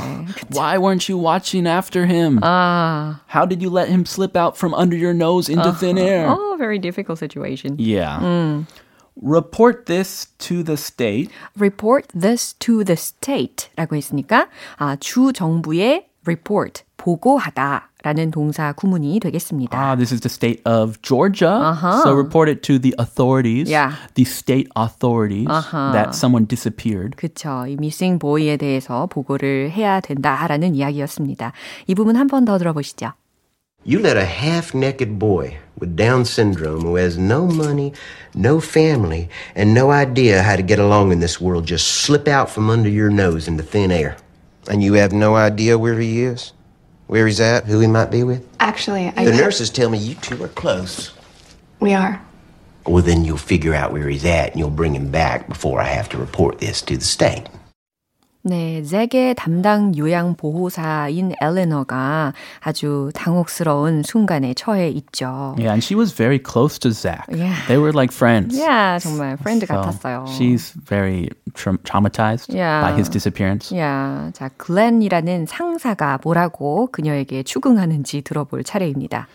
Why 0.55 0.79
weren't 0.79 1.13
you 1.13 1.21
watching 1.21 1.67
after 1.69 2.07
him? 2.07 2.39
아, 2.43 3.19
How 3.35 3.45
did 3.49 3.61
you 3.65 3.77
let 3.77 3.91
him 3.91 4.05
slip 4.07 4.39
out 4.39 4.57
from 4.57 4.73
under 4.73 4.97
your 4.97 5.13
nose 5.17 5.51
into 5.53 5.73
thin 5.73 5.99
air? 5.99 6.29
oh, 6.31 6.55
very 6.57 6.79
difficult 6.79 7.19
situation. 7.19 7.77
Yeah. 7.77 8.21
Report 9.21 9.85
this 9.87 10.26
to 10.38 10.62
the 10.64 10.76
state. 10.76 11.31
report 11.59 12.09
this 12.19 12.54
to 12.61 12.83
the 12.85 12.97
state 12.97 13.69
라고 13.76 13.95
했으니까 13.97 14.49
아, 14.78 14.97
주 14.97 15.33
정부에 15.33 16.07
report, 16.26 16.85
보고하다 16.97 17.90
라는 18.04 18.31
동사 18.31 18.73
구문이 18.73 19.21
되겠습니다. 19.21 19.76
Ah, 19.78 19.97
this 19.97 20.12
is 20.14 20.21
the 20.23 20.31
state 20.31 20.62
of 20.64 21.00
Georgia. 21.02 21.50
Uh-huh. 21.50 22.00
So 22.02 22.14
report 22.14 22.49
it 22.50 22.62
to 22.62 22.78
the 22.78 22.95
authorities, 22.99 23.69
Yeah. 23.71 23.92
the 24.14 24.25
state 24.25 24.69
authorities, 24.75 25.47
Uh-huh. 25.50 25.92
that 25.92 26.14
someone 26.14 26.47
disappeared. 26.47 27.14
그쵸. 27.16 27.66
이 27.69 27.76
미싱 27.76 28.19
보이에 28.19 28.57
대해서 28.57 29.07
보고를 29.07 29.71
해야 29.73 30.00
된다라는 30.00 30.75
이야기였습니다. 30.75 31.52
이 31.87 31.95
부분 31.95 32.16
한 32.16 32.26
번 32.28 32.45
더 32.45 32.57
들어보시죠. 32.59 33.12
You 33.85 33.99
let 33.99 34.17
a 34.17 34.25
half 34.25 34.75
naked 34.75 35.19
boy 35.19 35.59
with 35.77 35.97
Down 35.97 36.25
syndrome 36.25 36.83
who 36.83 36.95
has 36.95 37.19
no 37.19 37.47
money, 37.47 37.93
no 38.35 38.61
family, 38.61 39.29
and 39.57 39.75
no 39.75 39.91
idea 39.91 40.43
how 40.43 40.55
to 40.55 40.62
get 40.62 40.79
along 40.79 41.11
in 41.11 41.19
this 41.19 41.41
world 41.41 41.67
just 41.67 41.89
slip 41.89 42.29
out 42.29 42.49
from 42.49 42.71
under 42.71 42.89
your 42.89 43.11
nose 43.11 43.49
into 43.49 43.65
thin 43.65 43.91
air. 43.91 44.17
And 44.69 44.85
you 44.85 44.93
have 44.95 45.12
no 45.12 45.35
idea 45.35 45.79
where 45.79 45.99
he 45.99 46.23
is? 46.23 46.53
Where 47.09 47.27
he's 47.27 47.41
at? 47.41 47.65
Who 47.65 47.81
he 47.81 47.89
might 47.89 48.12
be 48.12 48.23
with? 48.23 48.47
Actually, 48.61 49.12
I 49.17 49.25
The 49.25 49.33
nurses 49.33 49.69
tell 49.71 49.91
me 49.91 49.99
you 49.99 50.15
two 50.15 50.43
are 50.45 50.49
close. 50.49 51.11
we 51.81 51.93
are. 51.93 52.23
Well, 52.87 53.03
then 53.03 53.25
you'll 53.25 53.37
figure 53.37 53.75
out 53.75 53.93
where 53.93 54.09
he's 54.09 54.25
at 54.25 54.51
and 54.53 54.61
you'll 54.61 54.71
bring 54.71 54.95
him 54.95 55.11
back 55.11 55.49
before 55.49 55.81
I 55.81 55.85
have 55.85 56.09
to 56.11 56.19
report 56.19 56.59
this 56.59 56.81
to 56.83 56.97
the 56.97 57.05
state. 57.05 57.47
네, 58.45 58.83
잭의 58.83 59.37
담당 59.37 59.97
요양 59.97 60.35
보호사인 60.35 61.33
엘레너가 61.41 62.33
아주 62.59 63.11
당혹스러운 63.15 64.03
순간에 64.03 64.53
처해 64.53 64.89
있죠. 64.91 65.55
Yeah, 65.57 65.71
and 65.71 65.83
she 65.85 65.95
was 65.97 66.13
very 66.13 66.41
close 66.41 66.77
to 66.81 66.91
Zach. 66.91 67.25
Yeah. 67.31 67.55
They 67.69 67.79
were 67.79 67.93
like 67.93 68.13
friends. 68.13 68.59
야, 68.61 68.99
정말 68.99 69.37
프렌드 69.37 69.65
So 69.67 69.77
같았어요. 69.77 70.25
she's 70.27 70.73
very 70.75 71.29
tra- 71.55 71.79
traumatized 71.85 72.53
Yeah. 72.53 72.83
by 72.83 72.97
his 72.99 73.09
disappearance. 73.09 73.71
야, 73.79 74.33
자, 74.35 74.49
글렌이라는 74.57 75.47
상사가 75.47 76.19
뭐라고 76.25 76.89
그녀에게 76.91 77.45
추궁하는지 77.45 78.23
들어볼 78.23 78.65
차례입니다. 78.65 79.29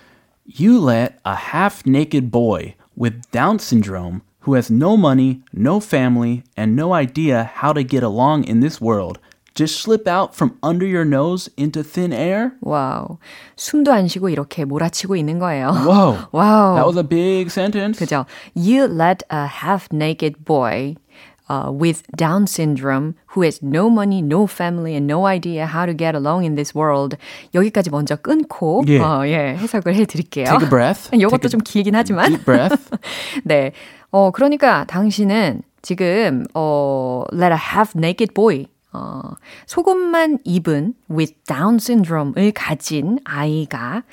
You 0.59 0.83
let 0.85 1.15
a 1.25 1.35
half 1.53 1.83
naked 1.87 2.29
boy 2.29 2.75
with 2.99 3.21
Down 3.31 3.55
syndrome 3.59 4.19
who 4.46 4.54
has 4.54 4.70
no 4.70 4.96
money, 4.96 5.42
no 5.52 5.80
family, 5.80 6.42
and 6.56 6.74
no 6.74 6.92
idea 6.94 7.50
how 7.62 7.72
to 7.72 7.82
get 7.82 8.02
along 8.02 8.44
in 8.44 8.60
this 8.60 8.80
world 8.80 9.18
just 9.54 9.80
slip 9.80 10.08
out 10.08 10.34
from 10.34 10.58
under 10.62 10.86
your 10.86 11.04
nose 11.04 11.48
into 11.56 11.82
thin 11.82 12.12
air? 12.12 12.52
와우. 12.62 13.18
숨도 13.56 13.92
안 13.92 14.08
쉬고 14.08 14.28
이렇게 14.28 14.64
몰아치고 14.64 15.16
있는 15.16 15.38
거예요. 15.38 15.72
Whoa. 15.72 16.16
와우. 16.32 16.76
That 16.76 16.86
was 16.86 16.96
a 16.96 17.04
big 17.04 17.50
sentence. 17.50 17.98
그죠? 17.98 18.26
You 18.54 18.86
let 18.86 19.22
a 19.30 19.46
half-naked 19.46 20.44
boy 20.44 20.96
uh, 21.48 21.70
with 21.70 22.02
Down 22.16 22.46
syndrome 22.46 23.14
who 23.34 23.42
has 23.42 23.60
no 23.62 23.90
money, 23.90 24.22
no 24.22 24.46
family, 24.46 24.94
and 24.94 25.06
no 25.06 25.26
idea 25.26 25.66
how 25.66 25.84
to 25.84 25.92
get 25.92 26.14
along 26.14 26.44
in 26.44 26.54
this 26.54 26.74
world. 26.74 27.16
여기까지 27.52 27.90
먼저 27.90 28.16
끊고 28.16 28.84
예. 28.88 28.98
어, 28.98 29.26
예, 29.26 29.56
해석을 29.58 29.94
해드릴게요. 29.94 30.46
Take 30.46 30.64
a 30.64 30.70
breath. 30.70 31.10
이것도 31.12 31.36
Take 31.36 31.48
a 31.48 31.50
좀 31.50 31.60
길긴 31.60 31.94
하지만. 31.94 32.30
Deep 32.30 32.44
breath. 32.44 32.90
네. 33.44 33.72
어, 34.11 34.31
그러니까 34.31 34.85
당신은 34.85 35.61
지금, 35.81 36.45
어, 36.53 37.23
let 37.33 37.53
a 37.53 37.57
half-naked 37.57 38.33
boy, 38.33 38.67
어, 38.93 39.21
속옷만 39.65 40.39
입은 40.43 40.93
with 41.09 41.33
Down 41.45 41.75
syndrome을 41.75 42.51
가진 42.53 43.19
아이가, 43.25 44.03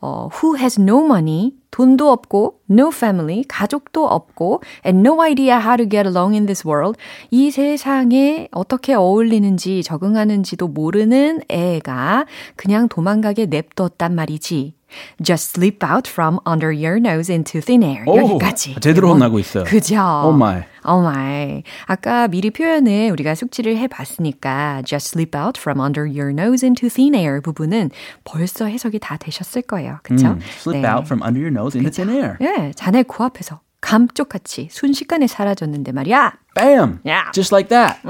어, 0.00 0.28
who 0.34 0.56
has 0.56 0.78
no 0.80 1.04
money, 1.04 1.52
돈도 1.70 2.10
없고, 2.10 2.60
no 2.70 2.88
family, 2.88 3.42
가족도 3.48 4.06
없고, 4.06 4.62
and 4.84 5.00
no 5.00 5.20
idea 5.22 5.58
how 5.58 5.76
to 5.76 5.88
get 5.88 6.06
along 6.06 6.34
in 6.34 6.46
this 6.46 6.66
world. 6.66 6.98
이 7.30 7.50
세상에 7.50 8.48
어떻게 8.52 8.94
어울리는지 8.94 9.82
적응하는지도 9.82 10.68
모르는 10.68 11.40
애가 11.48 12.26
그냥 12.54 12.88
도망가게 12.88 13.46
냅뒀단 13.46 14.14
말이지. 14.14 14.74
Just 15.22 15.52
slip 15.54 15.84
out 15.84 16.08
from 16.08 16.38
under 16.46 16.72
your 16.72 16.98
nose 16.98 17.32
into 17.32 17.60
thin 17.60 17.82
air. 17.82 18.04
오, 18.06 18.16
여기까지. 18.18 18.76
제대로 18.80 19.08
뭐, 19.08 19.16
혼나고 19.16 19.38
있어요. 19.38 19.64
그죠? 19.64 19.96
Oh 19.96 20.34
my. 20.34 20.64
Oh 20.84 21.00
my. 21.02 21.62
아까 21.86 22.28
미리 22.28 22.50
표현을 22.50 23.10
우리가 23.12 23.34
숙지를 23.34 23.76
해봤으니까 23.78 24.82
just 24.84 25.10
slip 25.16 25.36
out 25.36 25.58
from 25.58 25.80
under 25.80 26.04
your 26.06 26.30
nose 26.30 26.64
into 26.64 26.88
thin 26.88 27.14
air 27.14 27.40
부분은 27.40 27.90
벌써 28.24 28.66
해석이 28.66 28.98
다 28.98 29.16
되셨을 29.16 29.62
거예요. 29.62 29.98
그쵸? 30.02 30.28
Mm, 30.28 30.42
slip 30.58 30.84
out 30.84 31.06
from 31.06 31.22
under 31.22 31.40
your 31.40 31.50
nose 31.50 31.74
into 31.78 31.90
thin 31.90 32.10
air. 32.14 32.36
예, 32.40 32.72
자네 32.74 33.02
코앞에서 33.02 33.60
감쪽같이 33.80 34.68
순식간에 34.70 35.26
사라졌는데 35.26 35.92
말이야. 35.92 36.32
Bam! 36.54 37.00
Yeah. 37.04 37.30
Just 37.32 37.52
like 37.52 37.68
that. 37.68 38.00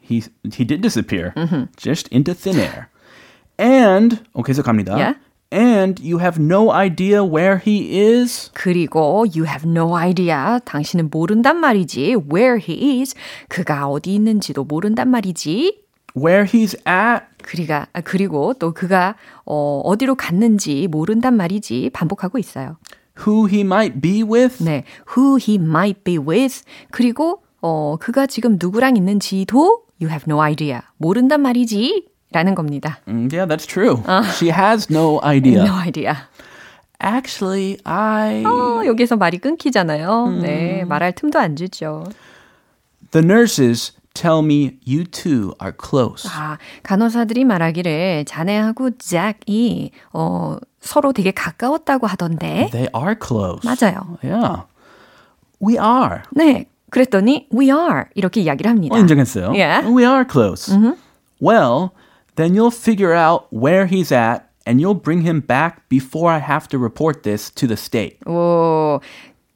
He, 0.00 0.22
he 0.44 0.64
did 0.64 0.80
disappear. 0.80 1.32
Just 1.76 2.08
into 2.12 2.34
thin 2.34 2.58
air. 2.58 2.88
And, 3.58 4.20
okay, 4.36 4.52
so 4.52 4.62
갑니다. 4.62 4.96
Yeah. 4.96 5.14
And 5.52 6.00
you 6.02 6.18
have 6.18 6.40
no 6.42 6.72
idea 6.72 7.22
where 7.22 7.58
he 7.58 8.00
is. 8.00 8.50
그리고 8.54 9.26
you 9.26 9.44
have 9.44 9.68
no 9.68 9.94
idea. 9.94 10.58
당신은 10.64 11.10
모른단 11.10 11.58
말이지. 11.58 12.16
Where 12.32 12.58
he 12.58 13.00
is. 13.00 13.14
그가 13.48 13.86
어디 13.86 14.14
있는지도 14.14 14.64
모른단 14.64 15.10
말이지. 15.10 15.82
Where 16.16 16.46
he's 16.46 16.74
at. 16.88 17.26
그리가, 17.42 17.88
아, 17.92 18.00
그리고 18.00 18.54
또 18.54 18.72
그가 18.72 19.16
어, 19.44 19.82
어디로 19.84 20.14
갔는지 20.14 20.88
모른단 20.88 21.36
말이지. 21.36 21.90
반복하고 21.92 22.38
있어요. 22.38 22.78
Who 23.26 23.46
he 23.46 23.60
might 23.60 24.00
be 24.00 24.22
with. 24.22 24.64
네, 24.64 24.84
who 25.14 25.36
he 25.36 25.56
might 25.56 26.02
be 26.02 26.16
with. 26.16 26.62
그리고 26.90 27.42
어, 27.60 27.96
그가 28.00 28.26
지금 28.26 28.56
누구랑 28.58 28.96
있는지도 28.96 29.82
you 30.00 30.10
have 30.10 30.24
no 30.26 30.40
idea. 30.40 30.80
모른단 30.96 31.42
말이지. 31.42 32.11
라는 32.32 32.54
겁니다. 32.54 32.98
Mm, 33.06 33.28
yeah, 33.32 33.46
that's 33.46 33.66
true. 33.66 34.02
She 34.36 34.50
has 34.50 34.90
no 34.90 35.20
idea. 35.22 35.64
No 35.64 35.74
idea. 35.74 36.16
Actually, 37.00 37.78
I. 37.84 38.44
어, 38.44 38.82
여기서 38.86 39.16
말이 39.16 39.38
끊기잖아요. 39.38 40.40
네, 40.40 40.84
말할 40.84 41.12
틈도 41.12 41.38
안 41.38 41.56
주죠. 41.56 42.04
The 43.10 43.24
nurses 43.26 43.92
tell 44.14 44.40
me 44.42 44.78
you 44.86 45.04
two 45.04 45.52
are 45.60 45.72
close. 45.72 46.28
아, 46.32 46.58
간호사들이 46.82 47.44
말하기를 47.44 48.24
자네하고 48.26 48.90
잭이 48.98 49.90
어, 50.12 50.56
서로 50.80 51.12
되게 51.12 51.30
가까웠다고 51.32 52.06
하던데. 52.06 52.68
They 52.70 52.88
are 52.94 53.16
close. 53.20 53.60
맞아요. 53.64 54.18
Yeah. 54.22 54.62
We 55.60 55.74
are. 55.74 56.22
네, 56.30 56.66
그랬더니 56.90 57.48
we 57.52 57.66
are 57.70 58.04
이렇게 58.14 58.40
이야기를 58.42 58.70
합니다. 58.70 58.94
어, 58.94 58.98
인정했어요. 58.98 59.48
Yeah. 59.48 59.88
We 59.88 60.04
are 60.04 60.24
close. 60.30 60.72
Well, 61.40 61.90
then 62.35 62.53
you'll 62.53 62.71
figure 62.71 63.13
out 63.13 63.47
where 63.51 63.87
he's 63.87 64.11
at 64.11 64.43
and 64.65 64.79
you'll 64.81 64.93
bring 65.01 65.21
him 65.21 65.41
back 65.41 65.87
before 65.89 66.29
I 66.31 66.39
have 66.39 66.67
to 66.69 66.77
report 66.77 67.23
this 67.23 67.49
to 67.55 67.67
the 67.67 67.77
state. 67.77 68.19
오, 68.27 68.99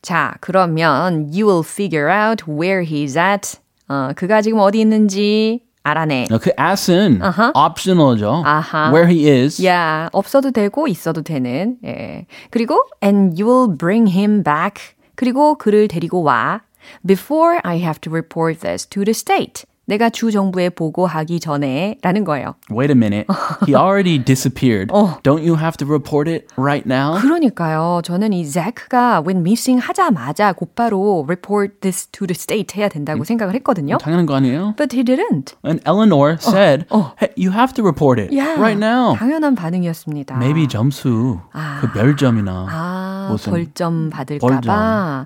자, 0.02 0.36
그러면 0.42 1.30
you 1.34 1.46
will 1.46 1.64
figure 1.64 2.10
out 2.10 2.44
where 2.50 2.84
he's 2.84 3.18
at. 3.18 3.60
어, 3.88 4.12
그가 4.16 4.42
지금 4.42 4.60
어디 4.60 4.80
있는지 4.80 5.62
알아내. 5.84 6.28
그 6.42 6.52
as은 6.58 7.22
Uh-huh. 7.22 7.52
optional죠. 7.56 8.44
아하. 8.46 8.92
Where 8.94 9.08
he 9.12 9.28
is. 9.28 9.64
야, 9.66 10.10
없어도 10.14 10.52
되고 10.52 10.88
있어도 10.88 11.24
되는. 11.24 11.78
예. 11.84 12.26
그리고 12.52 12.78
and 13.04 13.42
you 13.42 13.46
will 13.50 13.68
bring 13.78 14.08
him 14.16 14.44
back. 14.44 14.94
그리고 15.16 15.56
그를 15.58 15.88
데리고 15.88 16.24
와. 16.24 16.62
Before 17.06 17.60
I 17.64 17.78
have 17.80 18.00
to 18.02 18.12
report 18.12 18.62
this 18.62 18.88
to 18.90 19.04
the 19.04 19.12
state. 19.14 19.66
내가 19.89 20.11
주 20.11 20.33
정부에 20.33 20.69
보고하기 20.69 21.39
전에 21.39 21.99
라는 22.03 22.25
거예요. 22.25 22.57
Wait 22.73 22.91
a 22.93 22.97
minute. 22.97 23.27
He 23.67 23.75
already 23.77 24.19
disappeared. 24.19 24.89
Don't 25.23 25.43
you 25.47 25.55
have 25.57 25.77
to 25.79 25.87
report 25.87 26.29
it 26.29 26.47
right 26.59 26.85
now? 26.85 27.21
그러니까요. 27.21 28.01
저는 28.03 28.33
이 28.33 28.45
Zach가 28.45 29.23
when 29.25 29.43
missing 29.43 29.81
하자마자 29.81 30.53
곧바로 30.55 31.23
report 31.29 31.79
this 31.83 32.09
to 32.09 32.27
the 32.27 32.35
state 32.35 32.77
해야 32.77 32.89
된다고 32.89 33.23
생각을 33.23 33.55
했거든요. 33.55 33.99
당연한 33.99 34.27
거 34.27 34.35
아니에요? 34.35 34.75
But 34.77 34.93
he 34.97 35.05
didn't. 35.05 35.55
And 35.65 35.81
Eleanor 35.87 36.37
said, 36.41 36.87
어. 36.91 37.13
hey, 37.23 37.33
you 37.39 37.53
have 37.55 37.73
to 37.75 37.85
report 37.85 38.21
it 38.21 38.35
Yeah. 38.35 38.59
right 38.61 38.77
now. 38.77 39.15
당연한 39.17 39.55
반응이었습니다. 39.55 40.35
Maybe 40.37 40.67
점수, 40.67 41.39
그 41.81 41.93
별점이나 41.93 42.67
아, 42.69 43.29
무슨 43.31 43.53
벌점 43.53 44.11
받을까봐. 44.11 44.53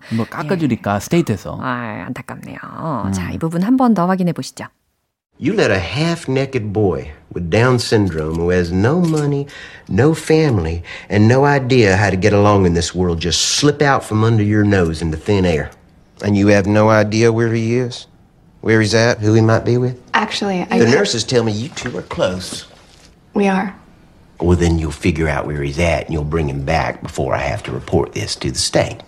벌점 0.01 0.17
뭐 0.19 0.27
깎아주니까 0.29 1.01
스테이트에서. 1.01 1.59
아, 1.63 2.05
안타깝네요. 2.07 2.59
자, 3.15 3.31
이 3.33 3.39
부분 3.39 3.63
한 3.63 3.77
번 3.81 3.95
더 3.95 4.07
확인해 4.07 4.33
보시죠. 4.35 4.50
You 5.43 5.55
let 5.55 5.71
a 5.71 5.79
half 5.79 6.29
naked 6.29 6.71
boy 6.71 7.13
with 7.33 7.49
Down 7.49 7.79
syndrome 7.79 8.35
who 8.35 8.51
has 8.51 8.71
no 8.71 9.01
money, 9.01 9.47
no 9.89 10.13
family, 10.13 10.83
and 11.09 11.27
no 11.27 11.47
idea 11.47 11.97
how 11.97 12.11
to 12.11 12.17
get 12.17 12.35
along 12.35 12.67
in 12.67 12.75
this 12.75 12.95
world 12.95 13.21
just 13.21 13.41
slip 13.41 13.81
out 13.81 14.05
from 14.05 14.23
under 14.23 14.43
your 14.43 14.65
nose 14.65 15.01
into 15.01 15.17
thin 15.17 15.47
air. 15.47 15.71
And 16.23 16.37
you 16.37 16.49
have 16.49 16.67
no 16.67 16.91
idea 16.91 17.33
where 17.33 17.55
he 17.55 17.77
is? 17.77 18.07
Where 18.61 18.83
he's 18.83 18.95
at? 18.95 19.21
Who 19.21 19.33
he 19.33 19.41
might 19.41 19.65
be 19.65 19.79
with? 19.79 19.99
Actually, 20.13 20.67
I. 20.71 20.79
The 20.79 20.91
nurses 20.91 21.25
tell 21.25 21.43
me 21.43 21.53
you 21.53 21.71
two 21.71 21.97
are 21.97 22.03
close. 22.03 22.67
We 23.33 23.49
are. 23.49 23.75
Well, 24.41 24.59
then 24.59 24.79
you'll 24.79 24.91
figure 24.91 25.27
out 25.27 25.47
where 25.47 25.63
he's 25.63 25.79
at 25.79 26.05
and 26.05 26.13
you'll 26.13 26.25
bring 26.25 26.51
him 26.51 26.67
back 26.67 27.03
before 27.03 27.35
I 27.35 27.39
have 27.39 27.63
to 27.63 27.73
report 27.73 28.13
this 28.13 28.37
to 28.37 28.51
the 28.51 28.59
state. 28.59 29.01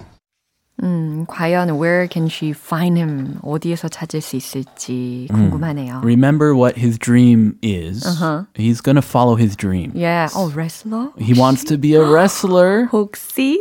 음, 0.83 1.25
과연 1.29 1.79
where 1.79 2.09
can 2.09 2.27
she 2.27 2.51
find 2.51 2.99
him? 2.99 3.39
어디에서 3.43 3.89
찾을 3.89 4.21
수 4.21 4.37
있을지 4.37 5.29
궁금하네요. 5.31 6.01
Remember 6.03 6.55
what 6.57 6.77
his 6.77 6.99
dream 6.99 7.55
is. 7.62 8.05
He's 8.55 8.81
going 8.81 8.97
to 8.97 9.03
follow 9.03 9.37
his 9.37 9.55
dream. 9.57 9.93
Yeah, 9.95 10.29
어, 10.35 10.51
wrestler? 10.55 11.11
He 11.19 11.35
wants 11.35 11.65
to 11.65 11.79
be 11.79 11.95
a 11.95 12.03
wrestler. 12.03 12.89
혹시? 12.93 13.61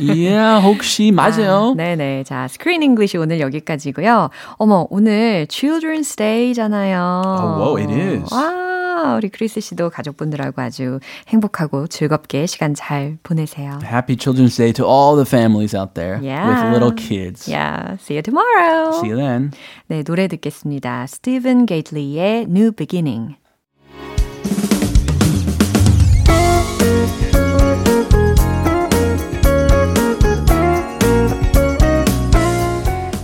yeah, 0.00 0.60
혹시 0.60 1.12
맞아요. 1.12 1.74
네네. 1.76 2.24
자, 2.24 2.48
스크린 2.48 2.82
잉글리시 2.82 3.16
오늘 3.18 3.38
여기까지고요. 3.40 4.30
어머, 4.58 4.86
오늘 4.90 5.46
Children's 5.48 6.16
Day잖아요. 6.16 7.22
Oh, 7.24 7.58
whoa, 7.62 7.76
it 7.76 7.90
is. 7.90 8.32
와, 8.32 8.75
우리 9.16 9.28
크리스 9.28 9.60
씨도 9.60 9.90
가족분들하고 9.90 10.60
아주 10.62 11.00
행복하고 11.28 11.86
즐겁게 11.86 12.46
시간 12.46 12.74
잘 12.74 13.18
보내세요. 13.22 13.78
Happy 13.82 14.16
Children's 14.16 14.56
Day 14.56 14.72
to 14.72 14.84
all 14.86 15.16
the 15.16 15.26
families 15.26 15.76
out 15.76 15.94
there 15.94 16.18
Yeah. 16.22 16.48
with 16.48 16.72
little 16.72 16.94
kids. 16.94 17.50
Yeah, 17.50 17.96
see 18.00 18.14
you 18.16 18.22
tomorrow. 18.22 18.92
See 19.00 19.10
you 19.10 19.16
then. 19.16 19.50
네, 19.88 20.02
노래 20.02 20.28
듣겠습니다. 20.28 21.06
스티븐 21.06 21.66
게이틀리의 21.66 22.46
New 22.48 22.72
Beginning. 22.72 23.36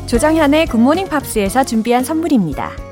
조정현의 0.06 0.66
굿모닝 0.66 1.08
팝스에서 1.08 1.64
준비한 1.64 2.04
선물입니다. 2.04 2.91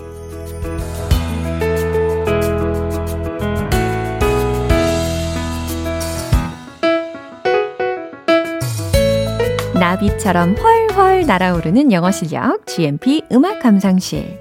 나비처럼 9.91 10.55
훨훨 10.55 11.25
날아오르는 11.25 11.91
영어 11.91 12.11
실력 12.11 12.65
GMP 12.65 13.23
음악 13.33 13.59
감상실 13.59 14.39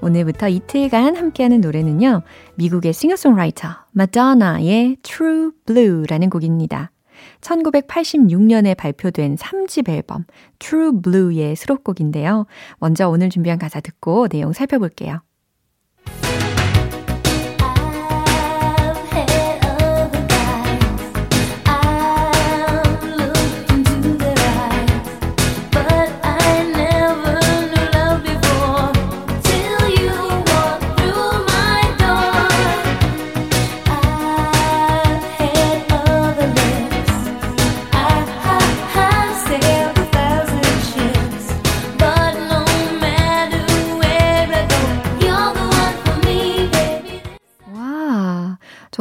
오늘부터 0.00 0.48
이틀간 0.48 1.16
함께하는 1.16 1.60
노래는요 1.60 2.22
미국의 2.54 2.94
싱어송라이터 2.94 3.68
마돈나의 3.92 4.96
True 5.02 5.50
Blue라는 5.66 6.30
곡입니다 6.30 6.92
1986년에 7.42 8.74
발표된 8.74 9.36
3집 9.36 9.90
앨범 9.90 10.24
True 10.60 11.02
Blue의 11.02 11.56
수록곡인데요. 11.56 12.46
먼저 12.78 13.10
오늘 13.10 13.28
준비한 13.28 13.58
가사 13.58 13.80
듣고 13.80 14.28
내용 14.28 14.54
살펴볼게요. 14.54 15.20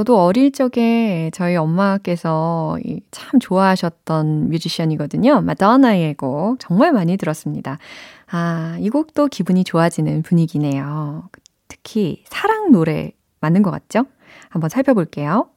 저도 0.06 0.22
어릴 0.22 0.52
적에 0.52 1.32
저희 1.34 1.56
엄마께서 1.56 2.78
이참 2.86 3.40
좋아하셨던 3.40 4.50
뮤지션이거든요. 4.50 5.42
마도나의 5.42 6.14
곡 6.14 6.60
정말 6.60 6.94
많이 6.94 7.18
들었습니다. 7.18 7.80
아, 8.28 8.78
이 8.80 8.92
곡도 8.92 9.30
기분이 9.30 9.64
좋아지는 9.64 10.22
분위기네요. 10.22 11.28
특히 11.68 12.24
사랑 12.28 12.72
노래 12.72 13.14
맞는 13.40 13.64
것 13.64 13.72
같죠? 13.72 14.06
한번 14.50 14.70
살펴볼게요. 14.70 15.50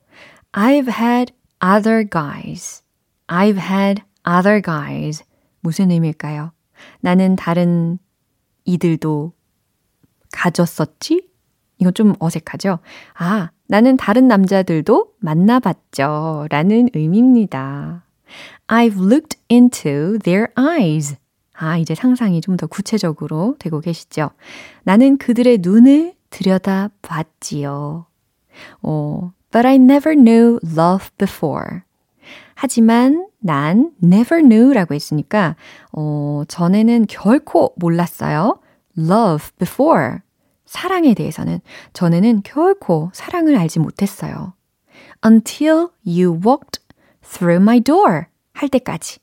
I've 0.53 0.89
had 0.89 1.35
other 1.63 2.09
guys. 2.09 2.83
I've 3.27 3.59
had 3.59 4.03
other 4.27 4.63
guys. 4.63 5.25
무슨 5.61 5.91
의미일까요? 5.91 6.53
나는 7.01 7.37
다른 7.37 7.99
이들도 8.65 9.31
가졌었지? 10.33 11.29
이거 11.81 11.91
좀 11.91 12.15
어색하죠? 12.19 12.79
아, 13.19 13.51
나는 13.69 13.97
다른 13.97 14.29
남자들도 14.29 15.13
만나봤죠. 15.19 16.47
라는 16.51 16.89
의미입니다. 16.95 18.03
I've 18.67 18.97
looked 18.99 19.39
into 19.51 20.19
their 20.19 20.49
eyes. 20.59 21.17
아, 21.55 21.77
이제 21.77 21.95
상상이 21.95 22.41
좀 22.41 22.57
더 22.57 22.67
구체적으로 22.67 23.57
되고 23.59 23.81
계시죠? 23.81 24.31
나는 24.85 25.17
그들의 25.19 25.59
눈을 25.61 26.15
들여다 26.31 26.91
봤지요. 27.03 28.07
어, 28.83 29.33
but 29.51 29.67
I 29.67 29.75
never 29.77 30.15
knew 30.17 30.59
love 30.65 31.11
before. 31.19 31.81
하지만 32.55 33.27
난 33.39 33.93
never 34.03 34.43
knew 34.43 34.73
라고 34.73 34.95
했으니까, 34.95 35.57
어, 35.93 36.43
전에는 36.49 37.07
결코 37.09 37.73
몰랐어요. 37.77 38.61
love 38.97 39.51
before. 39.59 40.19
사랑에 40.69 41.15
대해서는 41.15 41.61
전에는 41.95 42.43
결코 42.45 43.11
사랑을 43.15 43.57
알지 43.57 43.79
못했어요. 43.79 44.53
Until 45.25 45.89
you 46.07 46.39
walked 46.45 46.81
through 47.23 47.63
my 47.63 47.81
door 47.81 48.25
할 48.53 48.69
때까지. 48.69 49.19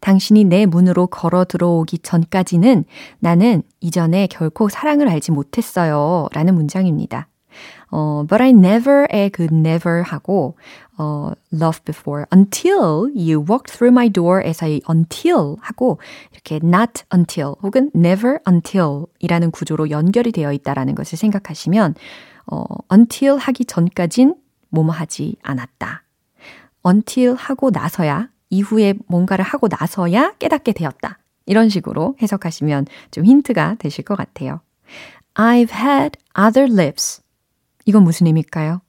당신이 0.00 0.44
내 0.44 0.66
문으로 0.66 1.06
걸어 1.06 1.44
들어오기 1.44 2.00
전까지는 2.00 2.84
나는 3.18 3.62
이전에 3.80 4.26
결코 4.26 4.68
사랑을 4.68 5.08
알지 5.08 5.32
못했어요. 5.32 6.28
라는 6.32 6.54
문장입니다. 6.54 7.28
어, 7.90 8.24
but 8.28 8.42
I 8.42 8.50
never의 8.50 9.30
그 9.30 9.44
never 9.50 10.02
하고 10.02 10.56
어, 10.96 11.32
love 11.52 11.80
before 11.84 12.24
until 12.34 13.10
you 13.14 13.44
walked 13.48 13.72
through 13.72 13.92
my 13.92 14.08
door에서의 14.08 14.82
until 14.88 15.56
하고 15.60 15.98
이렇게 16.32 16.56
not 16.56 17.04
until 17.12 17.54
혹은 17.62 17.90
never 17.94 18.38
until 18.48 19.06
이라는 19.18 19.50
구조로 19.50 19.90
연결이 19.90 20.32
되어 20.32 20.52
있다라는 20.52 20.94
것을 20.94 21.18
생각하시면 21.18 21.94
어, 22.46 22.64
until 22.92 23.38
하기 23.38 23.64
전까진 23.64 24.34
뭐뭐 24.70 24.90
하지 24.90 25.36
않았다. 25.42 26.02
until 26.86 27.34
하고 27.36 27.70
나서야 27.70 28.28
이후에 28.50 28.94
뭔가를 29.06 29.44
하고 29.44 29.68
나서야 29.68 30.34
깨닫게 30.38 30.72
되었다. 30.72 31.18
이런 31.46 31.68
식으로 31.68 32.16
해석하시면 32.22 32.86
좀 33.10 33.24
힌트가 33.24 33.76
되실 33.78 34.04
것 34.04 34.16
같아요. 34.16 34.60
I've 35.34 35.72
had 35.72 36.18
other 36.38 36.70
lips. 36.70 37.23
이건 37.84 38.04
무슨 38.04 38.26
의미일까요? 38.26 38.80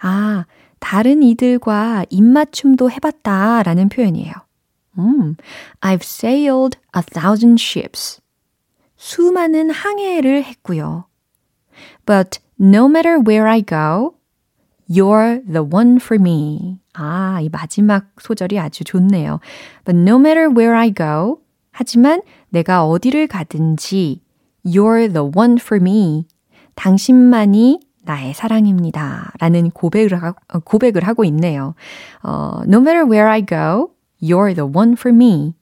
아, 0.00 0.44
다른 0.78 1.22
이들과 1.22 2.04
입맞춤도 2.10 2.90
해봤다 2.90 3.62
라는 3.62 3.88
표현이에요. 3.88 4.32
음, 4.98 5.36
I've 5.80 6.02
sailed 6.02 6.78
a 6.96 7.02
thousand 7.02 7.62
ships. 7.62 8.20
수많은 8.96 9.70
항해를 9.70 10.44
했고요. 10.44 11.06
But 12.06 12.40
no 12.58 12.86
matter 12.86 13.18
where 13.18 13.48
I 13.48 13.62
go, 13.62 14.14
you're 14.88 15.44
the 15.44 15.64
one 15.68 15.96
for 15.96 16.20
me. 16.20 16.78
아, 16.94 17.40
이 17.42 17.48
마지막 17.50 18.06
소절이 18.20 18.58
아주 18.58 18.84
좋네요. 18.84 19.40
But 19.84 19.98
no 19.98 20.16
matter 20.18 20.48
where 20.48 20.74
I 20.74 20.92
go, 20.94 21.40
하지만 21.72 22.22
내가 22.48 22.86
어디를 22.86 23.26
가든지 23.26 24.22
You're 24.64 25.12
the 25.12 25.30
one 25.34 25.58
for 25.60 25.80
me. 25.80 26.26
당신만이 26.74 27.80
나의 28.06 28.32
사랑입니다. 28.34 29.32
라는 29.40 29.70
고백을, 29.70 30.22
하, 30.22 30.32
고백을 30.64 31.06
하고 31.06 31.24
있네요. 31.24 31.74
어, 32.22 32.60
no 32.66 32.78
matter 32.78 33.04
where 33.04 33.28
I 33.28 33.44
go, 33.44 33.90
you're 34.22 34.54
the 34.54 34.70
one 34.72 34.92
for 34.92 35.14
me. 35.14 35.54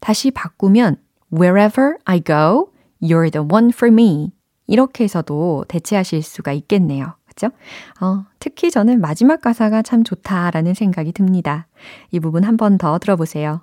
다시 0.00 0.30
바꾸면 0.30 0.96
wherever 1.32 1.96
I 2.04 2.20
go, 2.20 2.70
you're 3.02 3.30
the 3.30 3.46
one 3.46 3.68
for 3.68 3.92
me. 3.92 4.32
이렇게 4.66 5.04
해서도 5.04 5.64
대체하실 5.68 6.22
수가 6.22 6.52
있겠네요. 6.52 7.14
그죠? 7.26 7.48
어, 8.00 8.24
특히 8.40 8.70
저는 8.70 9.00
마지막 9.00 9.40
가사가 9.40 9.82
참 9.82 10.02
좋다라는 10.04 10.74
생각이 10.74 11.12
듭니다. 11.12 11.66
이 12.10 12.18
부분 12.20 12.44
한 12.44 12.56
번 12.56 12.78
더 12.78 12.98
들어보세요. 12.98 13.60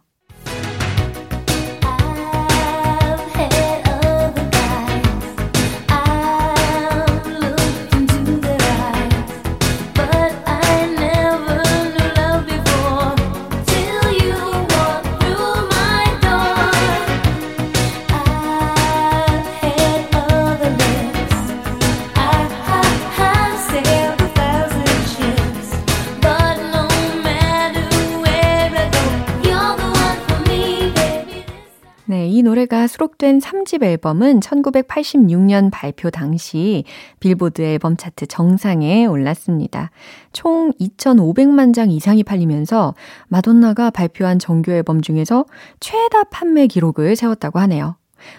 수록된 32.87 33.39
3집 33.39 33.83
앨범은 33.83 34.39
1986년 34.39 35.69
발표 35.71 36.09
당시 36.09 36.83
빌보드 37.19 37.61
앨범 37.61 37.97
차트 37.97 38.27
정상에 38.27 39.05
올랐습니다. 39.05 39.91
총 40.33 40.71
2,500만 40.79 41.73
장 41.73 41.91
이상이 41.91 42.23
팔리면서 42.23 42.95
마돈나가 43.27 43.89
발표한 43.89 44.39
정규 44.39 44.71
앨범 44.71 45.01
중에서 45.01 45.45
최다 45.79 46.25
판매 46.25 46.67
기록을 46.67 47.15
세웠다고 47.15 47.59
하네요. 47.59 47.95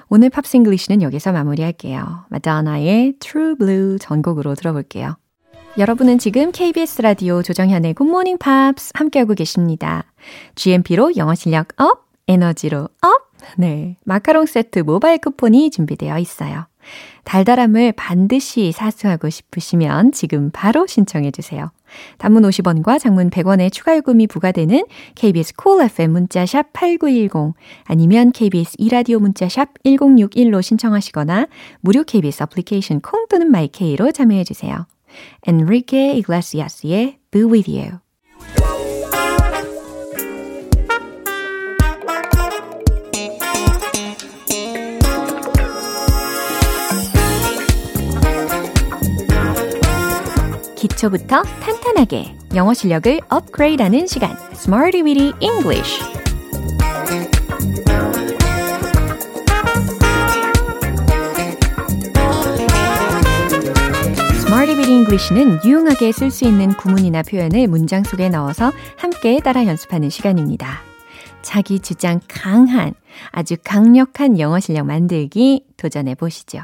오늘 0.09 0.31
Pops 0.31 0.50
English는 0.50 1.03
여기서 1.03 1.33
마무리할게요. 1.33 2.25
마돈나의 2.29 3.15
True 3.21 3.57
Blue 3.57 3.99
전곡으로 3.99 4.55
들어볼게요. 4.55 5.17
여러분은 5.79 6.19
지금 6.19 6.53
KBS 6.53 7.03
라디오 7.03 7.43
조정현의 7.43 7.95
굿모닝 7.95 8.39
팝스 8.39 8.93
함께하고 8.95 9.35
계십니다. 9.35 10.05
GMP로 10.55 11.17
영어 11.17 11.35
실력 11.35 11.69
up, 11.77 12.07
에너지도 12.27 12.89
up! 13.03 13.26
네. 13.57 13.97
마카롱 14.05 14.47
세트 14.47 14.81
모바일 14.81 15.19
쿠폰이 15.19 15.71
준비되어 15.71 16.19
있어요. 16.19 16.67
달달함을 17.25 17.93
반드시 17.93 18.71
사수하고 18.71 19.29
싶으시면 19.29 20.13
지금 20.13 20.51
바로 20.53 20.87
신청해 20.87 21.33
주세요. 21.33 21.73
단문 22.19 22.43
50원과 22.45 23.01
장문 23.01 23.31
100원의 23.31 23.73
추가 23.73 23.97
요금이 23.97 24.29
부과되는 24.29 24.85
KBS 25.15 25.55
Cool 25.57 25.91
FM 25.91 26.13
문자샵 26.13 26.73
8910 26.73 27.55
아니면 27.85 28.33
KBS 28.33 28.77
2라디오 28.79 29.19
문자샵 29.19 29.83
1061로 29.85 30.63
신청하시거나 30.63 31.49
무료 31.81 32.05
KBS 32.05 32.45
애플리케이션 32.45 33.01
콩 33.01 33.27
또는 33.29 33.51
마이케이로 33.51 34.13
참여해 34.13 34.45
주세요. 34.45 34.87
Enrique 35.49 36.11
Iglesias의 36.11 37.19
Be 37.31 37.43
With 37.43 37.71
You 37.71 37.99
기초부터 50.97 51.43
탄탄하게 51.43 52.35
영어 52.55 52.73
실력을 52.73 53.21
업그레이드하는 53.29 54.07
시간 54.07 54.35
Smarty 54.53 55.03
Weedy 55.03 55.33
English 55.41 56.03
Weedy 64.51 64.91
English는 64.91 65.61
유용하게 65.65 66.13
쓸 66.13 66.31
수 66.31 66.45
있는 66.45 66.73
구문이나 66.73 67.23
표현을 67.23 67.69
문장 67.69 68.03
속에 68.03 68.31
넣어서 68.31 68.73
함께 68.97 69.41
따라 69.41 69.67
연습하는 69.67 70.09
시간입니다. 70.11 70.81
자기 71.43 71.79
주장 71.79 72.21
강한, 72.27 72.95
아주 73.31 73.57
강력한 73.63 74.39
영어 74.39 74.59
실력 74.61 74.87
만들기 74.87 75.67
도전해 75.77 76.15
보시죠. 76.15 76.61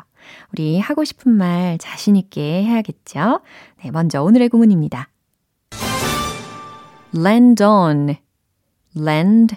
우리 0.52 0.78
하고 0.78 1.04
싶은 1.04 1.32
말 1.32 1.78
자신있게 1.78 2.64
해야겠죠? 2.64 3.40
네, 3.82 3.90
먼저 3.90 4.22
오늘의 4.22 4.48
구문입니다. 4.48 5.08
land 7.14 7.62
on, 7.62 8.16
land 8.96 9.56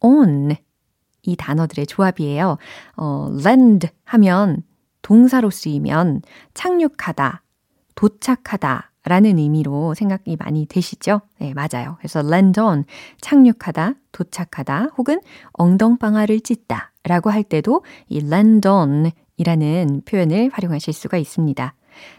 on. 0.00 0.56
이 1.22 1.36
단어들의 1.36 1.86
조합이에요. 1.86 2.56
어, 2.96 3.30
land 3.38 3.88
하면 4.04 4.62
동사로 5.02 5.50
쓰이면 5.50 6.22
착륙하다, 6.54 7.42
도착하다 7.94 8.92
라는 9.04 9.38
의미로 9.38 9.94
생각이 9.94 10.36
많이 10.36 10.66
되시죠? 10.66 11.22
네, 11.38 11.54
맞아요. 11.54 11.96
그래서 11.98 12.20
land 12.20 12.60
on, 12.60 12.84
착륙하다, 13.20 13.94
도착하다, 14.12 14.90
혹은 14.98 15.20
엉덩방아를 15.52 16.40
찢다 16.40 16.92
라고 17.04 17.30
할 17.30 17.42
때도 17.42 17.84
이 18.08 18.18
land 18.18 18.68
on 18.68 19.10
이라는 19.38 20.02
표현을 20.04 20.50
활용하실 20.52 20.92
수가 20.92 21.16
있습니다. 21.16 21.74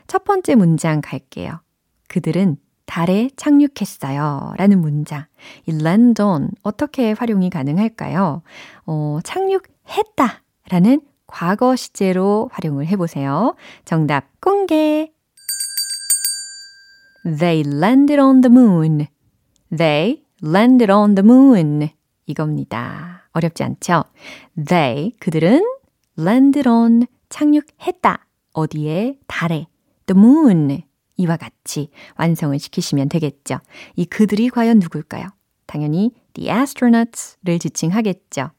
첫 0.08 0.24
번째 0.24 0.56
문장 0.56 1.02
갈게요. 1.02 1.62
그들은 2.08 2.58
달에 2.86 3.30
착륙했어요. 3.36 4.54
라는 4.58 4.82
문장. 4.82 5.26
이 5.68 5.72
on 5.72 6.50
어떻게 6.64 7.12
활용이 7.12 7.52
가능할까요? 7.52 8.42
어, 8.88 9.20
착륙했다 9.24 10.44
라는 10.72 11.02
과거 11.28 11.76
시제로 11.76 12.50
활용을 12.52 12.88
해보세요. 12.88 13.56
정답 13.86 14.42
공개! 14.42 15.12
They 17.24 17.64
landed 17.68 18.20
on 18.20 18.42
the 18.42 18.52
moon. 18.52 19.06
They 19.76 20.24
landed 20.44 20.92
on 20.92 21.14
the 21.14 21.24
moon. 21.24 21.90
이겁니다. 22.26 23.30
어렵지 23.34 23.64
않죠? 23.64 24.06
They, 24.68 25.12
그들은 25.20 25.64
landed 26.20 26.68
on, 26.68 27.08
착륙했다. 27.30 28.26
어디에? 28.54 29.18
달에. 29.28 29.68
The 30.06 30.20
moon. 30.20 30.84
이와 31.18 31.38
같이 31.38 31.90
완성을 32.18 32.58
시키시면 32.58 33.10
되겠죠. 33.10 33.60
이 33.96 34.06
그들이 34.06 34.50
과연 34.50 34.80
누굴까요? 34.80 35.28
당연히 35.66 36.12
the 36.34 36.50
astronauts를 36.50 37.60
지칭하겠죠. 37.60 38.52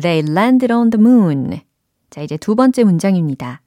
They 0.00 0.24
landed 0.30 0.72
on 0.72 0.90
the 0.90 1.00
moon. 1.00 1.60
자, 2.10 2.22
이제 2.22 2.36
두 2.36 2.54
번째 2.54 2.84
문장입니다. 2.84 3.62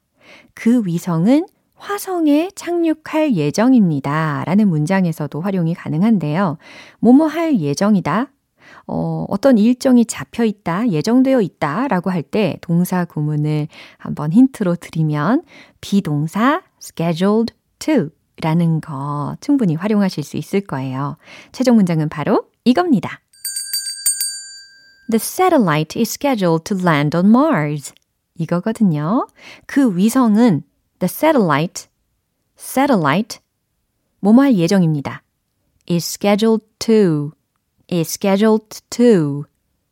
그 0.54 0.82
위성은 0.86 1.46
화성에 1.76 2.50
착륙할 2.56 3.36
예정입니다. 3.36 4.44
라는 4.46 4.68
문장에서도 4.68 5.40
활용이 5.42 5.74
가능한데요. 5.74 6.58
뭐뭐 7.00 7.28
할 7.28 7.60
예정이다. 7.60 8.32
어, 8.86 9.26
어떤 9.30 9.58
일정이 9.58 10.06
잡혀 10.06 10.44
있다, 10.46 10.90
예정되어 10.90 11.42
있다 11.42 11.88
라고 11.88 12.10
할 12.10 12.24
때 12.24 12.58
동사 12.62 13.06
구문을 13.06 13.68
한번 13.98 14.32
힌트로 14.32 14.76
드리면 14.76 15.44
비동사 15.82 16.62
scheduled 16.82 17.54
to 17.80 18.10
라는 18.42 18.82
거 18.82 19.36
충분히 19.42 19.76
활용하실 19.76 20.24
수 20.24 20.38
있을 20.38 20.62
거예요. 20.62 21.18
최종 21.52 21.76
문장은 21.76 22.10
바로 22.10 22.46
이겁니다. 22.66 23.22
The 25.10 25.18
satellite 25.18 26.00
is 26.00 26.12
scheduled 26.12 26.64
to 26.66 26.78
land 26.78 27.16
on 27.16 27.28
Mars. 27.28 27.94
이거거든요. 28.38 29.28
그 29.66 29.96
위성은 29.96 30.64
the 31.00 31.08
satellite, 31.10 31.88
satellite, 32.58 33.40
뭐뭐 34.20 34.44
할 34.44 34.56
예정입니다. 34.56 35.24
is 35.90 36.06
scheduled 36.06 36.66
to, 36.80 37.32
is 37.92 38.10
scheduled 38.10 38.82
to 38.90 39.46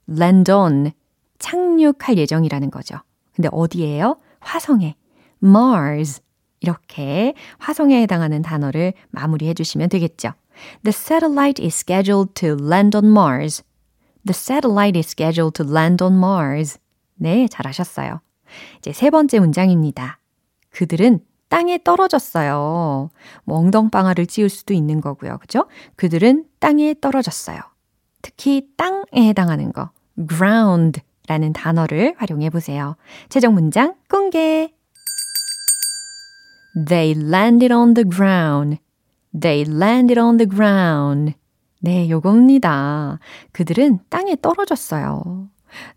land 0.10 0.52
on, 0.52 0.92
착륙할 1.40 2.18
예정이라는 2.18 2.72
거죠. 2.72 2.98
근데 3.34 3.50
어디에요? 3.52 4.18
화성에, 4.40 4.96
Mars. 5.44 6.22
이렇게 6.62 7.34
화성에 7.60 8.02
해당하는 8.02 8.42
단어를 8.42 8.94
마무리해 9.10 9.54
주시면 9.54 9.90
되겠죠. 9.90 10.34
The 10.84 10.90
satellite 10.90 11.64
is 11.64 11.76
scheduled 11.76 12.34
to 12.36 12.56
land 12.60 12.98
on 12.98 13.06
Mars. 13.06 13.64
The 14.26 14.34
satellite 14.34 14.98
is 14.98 15.10
scheduled 15.10 15.62
to 15.62 15.72
land 15.72 16.04
on 16.04 16.14
Mars. 16.14 16.80
네, 17.16 17.48
잘하셨어요. 17.48 18.22
이제 18.80 18.94
세 18.94 19.10
번째 19.10 19.40
문장입니다. 19.40 20.20
그들은 20.72 21.20
땅에 21.50 21.78
떨어졌어요. 21.84 23.10
뭐 23.44 23.58
엉덩방아를 23.58 24.26
찌울 24.26 24.50
수도 24.50 24.74
있는 24.74 25.02
거고요. 25.02 25.38
그죠? 25.38 25.68
그들은 25.96 26.46
땅에 26.60 26.96
떨어졌어요. 27.00 27.60
특히 28.26 28.68
땅에 28.76 29.04
해당하는 29.30 29.72
거, 29.72 29.92
ground 30.28 31.00
라는 31.28 31.54
단어를 31.54 32.16
활용해 32.18 32.50
보세요. 32.50 32.96
최종 33.30 33.54
문장 33.54 33.94
공개! 34.10 34.74
They 36.88 37.12
landed 37.12 37.72
on 37.72 37.94
the 37.94 38.10
ground. 38.10 38.80
They 39.40 39.64
landed 39.72 40.20
on 40.20 40.38
the 40.38 40.50
ground. 40.50 41.36
네, 41.82 42.10
요겁니다. 42.10 43.20
그들은 43.52 44.00
땅에 44.10 44.36
떨어졌어요. 44.42 45.48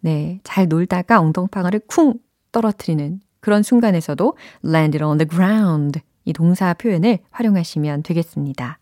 네, 0.00 0.40
잘 0.44 0.68
놀다가 0.68 1.20
엉덩방아를 1.20 1.80
쿵 1.88 2.18
떨어뜨리는 2.52 3.20
그런 3.40 3.62
순간에서도 3.62 4.36
landed 4.66 5.02
on 5.02 5.16
the 5.16 5.26
ground 5.26 6.00
이 6.26 6.34
동사 6.34 6.74
표현을 6.74 7.20
활용하시면 7.30 8.02
되겠습니다. 8.02 8.78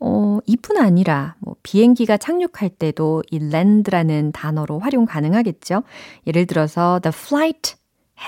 어, 0.00 0.38
이뿐 0.46 0.78
아니라 0.78 1.36
뭐 1.38 1.56
비행기가 1.62 2.16
착륙할 2.16 2.70
때도 2.70 3.22
이 3.30 3.36
land라는 3.36 4.32
단어로 4.32 4.78
활용 4.78 5.04
가능하겠죠. 5.04 5.82
예를 6.26 6.46
들어서 6.46 7.00
the 7.02 7.12
flight 7.14 7.74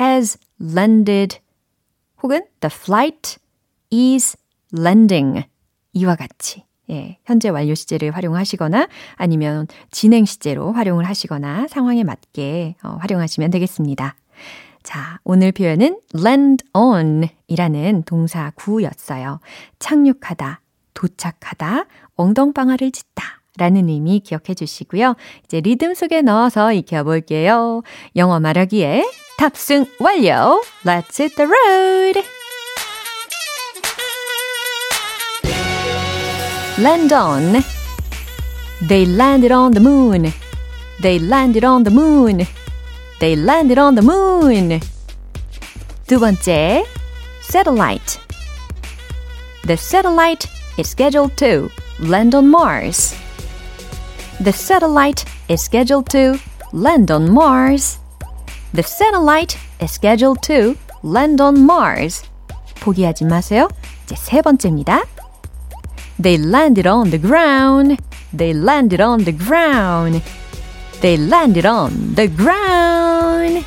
has 0.00 0.38
landed 0.60 1.38
혹은 2.22 2.44
the 2.60 2.70
flight 2.70 3.38
is 3.92 4.36
landing 4.76 5.44
이와 5.94 6.14
같이 6.14 6.64
예, 6.90 7.18
현재 7.24 7.48
완료 7.48 7.74
시제를 7.74 8.10
활용하시거나 8.10 8.88
아니면 9.16 9.66
진행 9.90 10.24
시제로 10.24 10.72
활용을 10.72 11.04
하시거나 11.04 11.68
상황에 11.68 12.04
맞게 12.04 12.76
어, 12.82 12.96
활용하시면 13.00 13.50
되겠습니다. 13.50 14.14
자, 14.82 15.20
오늘 15.24 15.52
표현은 15.52 16.00
land 16.14 16.64
on 16.74 17.28
이라는 17.46 18.02
동사 18.04 18.52
구였어요. 18.56 19.40
착륙하다, 19.78 20.60
도착하다, 20.94 21.86
엉덩방아를 22.16 22.90
찢다. 22.90 23.42
라는 23.58 23.88
의미 23.88 24.20
기억해 24.20 24.54
주시고요. 24.54 25.14
이제 25.44 25.60
리듬 25.60 25.94
속에 25.94 26.22
넣어서 26.22 26.72
익혀볼게요. 26.72 27.82
영어 28.16 28.40
말하기에 28.40 29.04
탑승 29.36 29.84
완료! 29.98 30.62
Let's 30.84 31.20
hit 31.20 31.36
the 31.36 31.50
road! 31.50 32.22
Land 36.78 37.14
on. 37.14 37.62
They 38.88 39.04
landed 39.04 39.52
on 39.52 39.72
the 39.72 39.80
moon. 39.80 40.32
They 41.02 41.18
landed 41.18 41.64
on 41.64 41.84
the 41.84 41.94
moon. 41.94 42.46
They 43.20 43.36
landed 43.36 43.78
on 43.78 43.94
the 43.94 44.04
moon. 44.04 44.80
두 46.06 46.18
번째, 46.18 46.84
satellite. 47.42 48.18
The 49.66 49.74
satellite 49.74 50.48
is 50.77 50.89
scheduled 50.89 51.35
to 51.37 51.69
land 51.99 52.35
on 52.35 52.49
Mars. 52.49 53.15
The 54.39 54.51
satellite 54.51 55.25
is 55.49 55.61
scheduled 55.61 56.09
to 56.11 56.39
land 56.71 57.11
on 57.11 57.31
Mars. 57.31 57.99
The 58.73 58.83
satellite 58.83 59.57
is 59.81 59.91
scheduled 59.91 60.41
to 60.43 60.75
land 61.03 61.41
on 61.41 61.65
Mars. 61.65 62.23
포기하지 62.79 63.25
마세요. 63.25 63.67
이제 64.03 64.15
세 64.15 64.41
번째입니다. 64.41 65.03
They 66.21 66.41
landed 66.41 66.87
on 66.87 67.09
the 67.09 67.21
ground. 67.21 67.97
They 68.35 68.57
landed 68.57 69.01
on 69.01 69.23
the 69.23 69.37
ground. 69.37 70.21
They 71.01 71.21
landed 71.21 71.67
on 71.67 72.15
the 72.15 72.35
ground. 72.35 73.65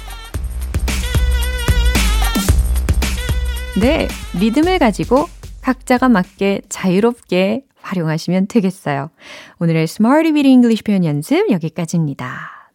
네, 3.81 4.09
리듬을 4.35 4.79
가지고 4.79 5.29
각자가 5.66 6.10
맞게 6.10 6.62
자유롭게 6.70 7.66
활용하시면 7.82 8.46
되겠어요. 8.46 9.10
오늘의 9.58 9.86
Smarty 9.86 10.32
with 10.32 10.48
English 10.48 10.84
표현 10.84 11.04
연습 11.04 11.50
여기까지입니다. 11.50 12.70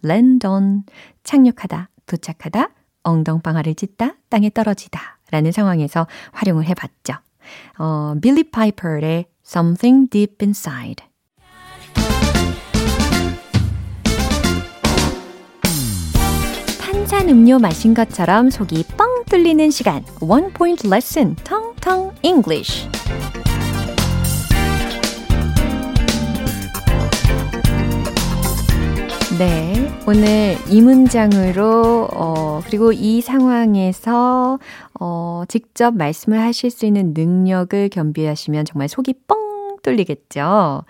on, 0.44 0.82
착륙하다, 1.22 1.88
도착하다, 2.06 2.70
엉덩방아를 3.04 3.76
찢다, 3.76 4.16
땅에 4.28 4.50
떨어지다 4.50 5.20
라는 5.30 5.52
상황에서 5.52 6.08
활용을 6.32 6.64
해봤죠. 6.64 7.14
어, 7.78 8.14
빌리 8.20 8.50
파이퍼의 8.50 9.26
Something 9.46 10.10
Deep 10.10 10.34
Inside 10.42 11.06
탄산 16.80 17.28
음료 17.28 17.60
마신 17.60 17.94
것처럼 17.94 18.50
속이 18.50 18.84
뻥 18.96 19.24
뚫리는 19.26 19.70
시간 19.70 20.04
One 20.20 20.52
Point 20.52 20.88
Lesson 20.88 21.36
텅텅 21.80 22.12
English 22.22 22.88
네, 29.38 29.90
오늘 30.06 30.56
이 30.68 30.82
문장으로 30.82 32.08
어 32.12 32.60
그리고 32.66 32.92
이 32.92 33.22
상황에서 33.22 34.58
어 35.00 35.44
직접 35.48 35.96
말씀을 35.96 36.38
하실 36.38 36.70
수 36.70 36.84
있는 36.84 37.14
능력을 37.14 37.88
겸비하시면 37.88 38.66
정말 38.66 38.88
속이 38.88 39.14
뻥 39.26 39.78
뚫리겠죠. 39.82 40.84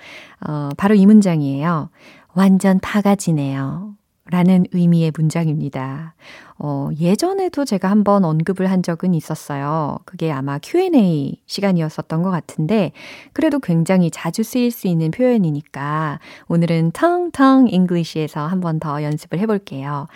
어 0.46 0.68
바로 0.76 0.96
이 0.96 1.06
문장이에요. 1.06 1.90
완전 2.34 2.80
바가지네요. 2.80 3.94
라는 4.30 4.64
의미의 4.72 5.12
문장입니다. 5.16 6.14
어, 6.56 6.90
예전에도 6.98 7.64
제가 7.64 7.90
한번 7.90 8.24
언급을 8.24 8.70
한 8.70 8.82
적은 8.82 9.12
있었어요. 9.14 9.98
그게 10.04 10.30
아마 10.30 10.58
Q&A 10.58 11.42
시간이었었던 11.46 12.22
것 12.22 12.30
같은데, 12.30 12.92
그래도 13.32 13.58
굉장히 13.58 14.10
자주 14.10 14.42
쓰일 14.42 14.70
수 14.70 14.86
있는 14.86 15.10
표현이니까 15.10 16.20
오늘은 16.48 16.92
텅텅 16.92 17.66
English에서 17.68 18.46
한번 18.46 18.78
더 18.78 19.02
연습을 19.02 19.38
해볼게요. 19.40 20.06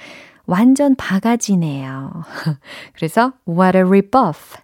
완전 0.46 0.94
바가지네요. 0.94 2.12
그래서 2.94 3.32
what 3.48 3.76
a 3.76 3.82
rebuff, 3.82 4.58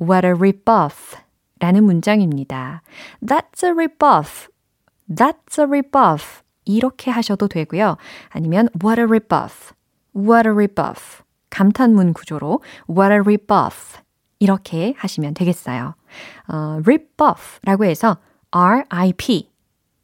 what 0.00 0.26
a 0.26 0.32
rebuff 0.32 1.16
라는 1.60 1.84
문장입니다. 1.84 2.82
That's 3.24 3.62
a 3.62 3.70
rebuff, 3.70 4.48
that's 5.08 5.60
a 5.60 5.66
rebuff. 5.66 6.42
이렇게 6.64 7.10
하셔도 7.10 7.48
되고요. 7.48 7.96
아니면 8.28 8.68
what 8.82 9.00
a 9.00 9.04
rebuff, 9.04 9.72
what 10.16 10.48
a 10.48 10.52
rebuff. 10.52 11.22
감탄문 11.50 12.12
구조로 12.12 12.62
what 12.88 13.12
a 13.12 13.18
rebuff 13.18 13.98
이렇게 14.38 14.94
하시면 14.96 15.34
되겠어요. 15.34 15.94
어, 16.48 16.80
rebuff라고 16.84 17.84
해서 17.84 18.18
R-I-P 18.50 19.50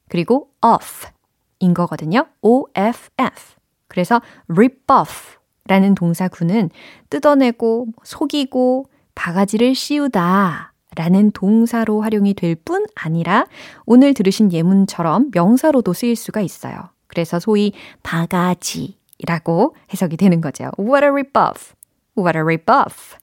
그리고 0.09 0.51
off인 0.61 1.75
거거든요. 1.75 2.27
O-F-F. 2.43 3.57
그래서 3.89 4.21
rebuff라는 4.49 5.95
동사구는 5.95 6.71
뜯어내고 7.11 7.87
속이고 8.05 8.87
바가지를 9.15 9.75
씌우다 9.75 10.73
라는 10.97 11.31
동사로 11.31 12.01
활용이 12.01 12.35
될 12.35 12.57
뿐 12.65 12.85
아니라 12.97 13.47
오늘 13.85 14.15
들으신 14.15 14.53
예문처럼 14.53 15.31
명사로도 15.33 15.93
쓰일 15.93 16.17
수가 16.17 16.41
있어요. 16.41 16.75
그래서 17.07 17.39
소위 17.39 17.73
바가지라고 18.03 19.77
해석이 19.93 20.17
되는 20.17 20.41
거죠. 20.41 20.71
What 20.79 21.05
a 21.05 21.11
rebuff. 21.11 21.75
What 22.19 22.37
a 22.37 22.43
rebuff. 22.43 23.17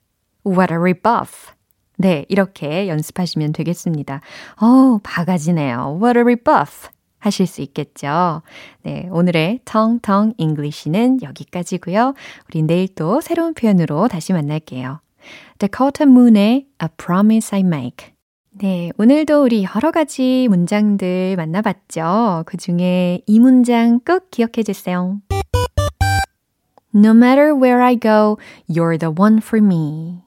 What 0.45 0.73
a 0.73 0.77
rebuff. 0.77 1.51
네, 1.97 2.25
이렇게 2.29 2.87
연습하시면 2.87 3.53
되겠습니다. 3.53 4.21
어, 4.61 4.99
바가지네요. 5.03 5.99
What 6.01 6.17
a 6.17 6.21
rebuff. 6.21 6.89
하실 7.19 7.47
수 7.47 7.61
있겠죠. 7.61 8.41
네, 8.83 9.07
오늘의 9.09 9.61
텅텅 9.65 10.33
English는 10.37 11.21
여기까지고요. 11.21 12.13
우리 12.49 12.61
내일 12.63 12.93
또 12.95 13.21
새로운 13.21 13.53
표현으로 13.53 14.09
다시 14.09 14.33
만날게요. 14.33 14.99
Dakota 15.59 16.05
Moon의 16.05 16.67
A 16.81 16.87
Promise 16.97 17.55
I 17.57 17.61
Make 17.61 18.13
네, 18.55 18.91
오늘도 18.97 19.43
우리 19.43 19.65
여러 19.75 19.89
가지 19.89 20.47
문장들 20.47 21.35
만나봤죠. 21.37 22.43
그 22.45 22.55
중에 22.57 23.21
이 23.25 23.39
문장 23.39 23.99
꼭 23.99 24.29
기억해 24.29 24.61
주세요. 24.63 25.19
No 26.95 27.09
matter 27.09 27.55
where 27.55 27.81
I 27.81 27.97
go, 27.99 28.37
you're 28.69 28.99
the 28.99 29.11
one 29.17 29.37
for 29.37 29.63
me. 29.63 30.21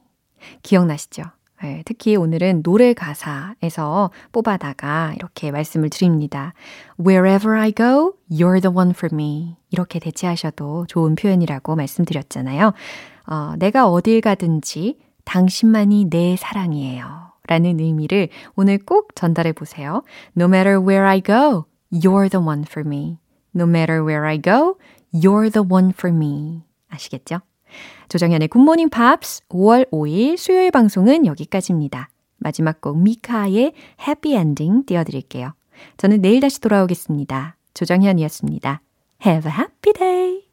기억나시죠? 0.63 1.23
네, 1.63 1.83
특히 1.85 2.17
오늘은 2.17 2.65
노래 2.65 2.93
가사에서 2.93 4.11
뽑아다가 4.33 5.15
이렇게 5.17 5.53
말씀을 5.53 5.89
드립니다. 5.91 6.53
Wherever 6.99 7.57
I 7.57 7.73
go, 7.73 8.15
you're 8.31 8.61
the 8.61 8.75
one 8.75 8.91
for 8.91 9.09
me. 9.13 9.57
이렇게 9.71 10.01
대체하셔도 10.01 10.87
좋은 10.89 11.15
표현이라고 11.15 11.77
말씀드렸잖아요. 11.77 12.73
어, 13.27 13.55
내가 13.59 13.89
어딜 13.89 14.21
가든지 14.21 14.99
당신만이 15.25 16.07
내 16.11 16.37
사랑이에요. 16.37 17.27
라는 17.49 17.79
의미를 17.81 18.29
오늘 18.55 18.79
꼭 18.79 19.15
전달해 19.15 19.53
보세요. 19.53 20.03
No 20.37 20.47
matter 20.47 20.81
where 20.81 21.07
I 21.07 21.21
go, 21.21 21.65
you're 21.93 22.29
the 22.29 22.45
one 22.45 22.65
for 22.67 22.87
me. 22.87 23.19
No 23.55 23.65
matter 23.65 24.05
where 24.05 24.27
I 24.27 24.41
go, 24.41 24.77
you're 25.15 25.51
the 25.51 25.67
one 25.69 25.91
for 25.91 26.15
me. 26.15 26.65
아시겠죠? 26.89 27.41
조정현의 28.09 28.49
굿모닝 28.49 28.91
팝스 28.91 29.43
5월 29.49 29.91
5일 29.91 30.37
수요일 30.37 30.71
방송은 30.71 31.27
여기까지입니다. 31.27 32.09
마지막 32.39 32.81
곡 32.81 32.99
미카의 33.03 33.73
해피 34.07 34.35
엔딩 34.35 34.85
띄워드릴게요. 34.85 35.55
저는 35.97 36.23
내일 36.23 36.41
다시 36.41 36.61
돌아오겠습니다. 36.61 37.57
조정현이었습니다. 37.75 38.81
Have 39.25 39.51
a 39.51 39.59
happy 39.59 39.93
day! 39.93 40.46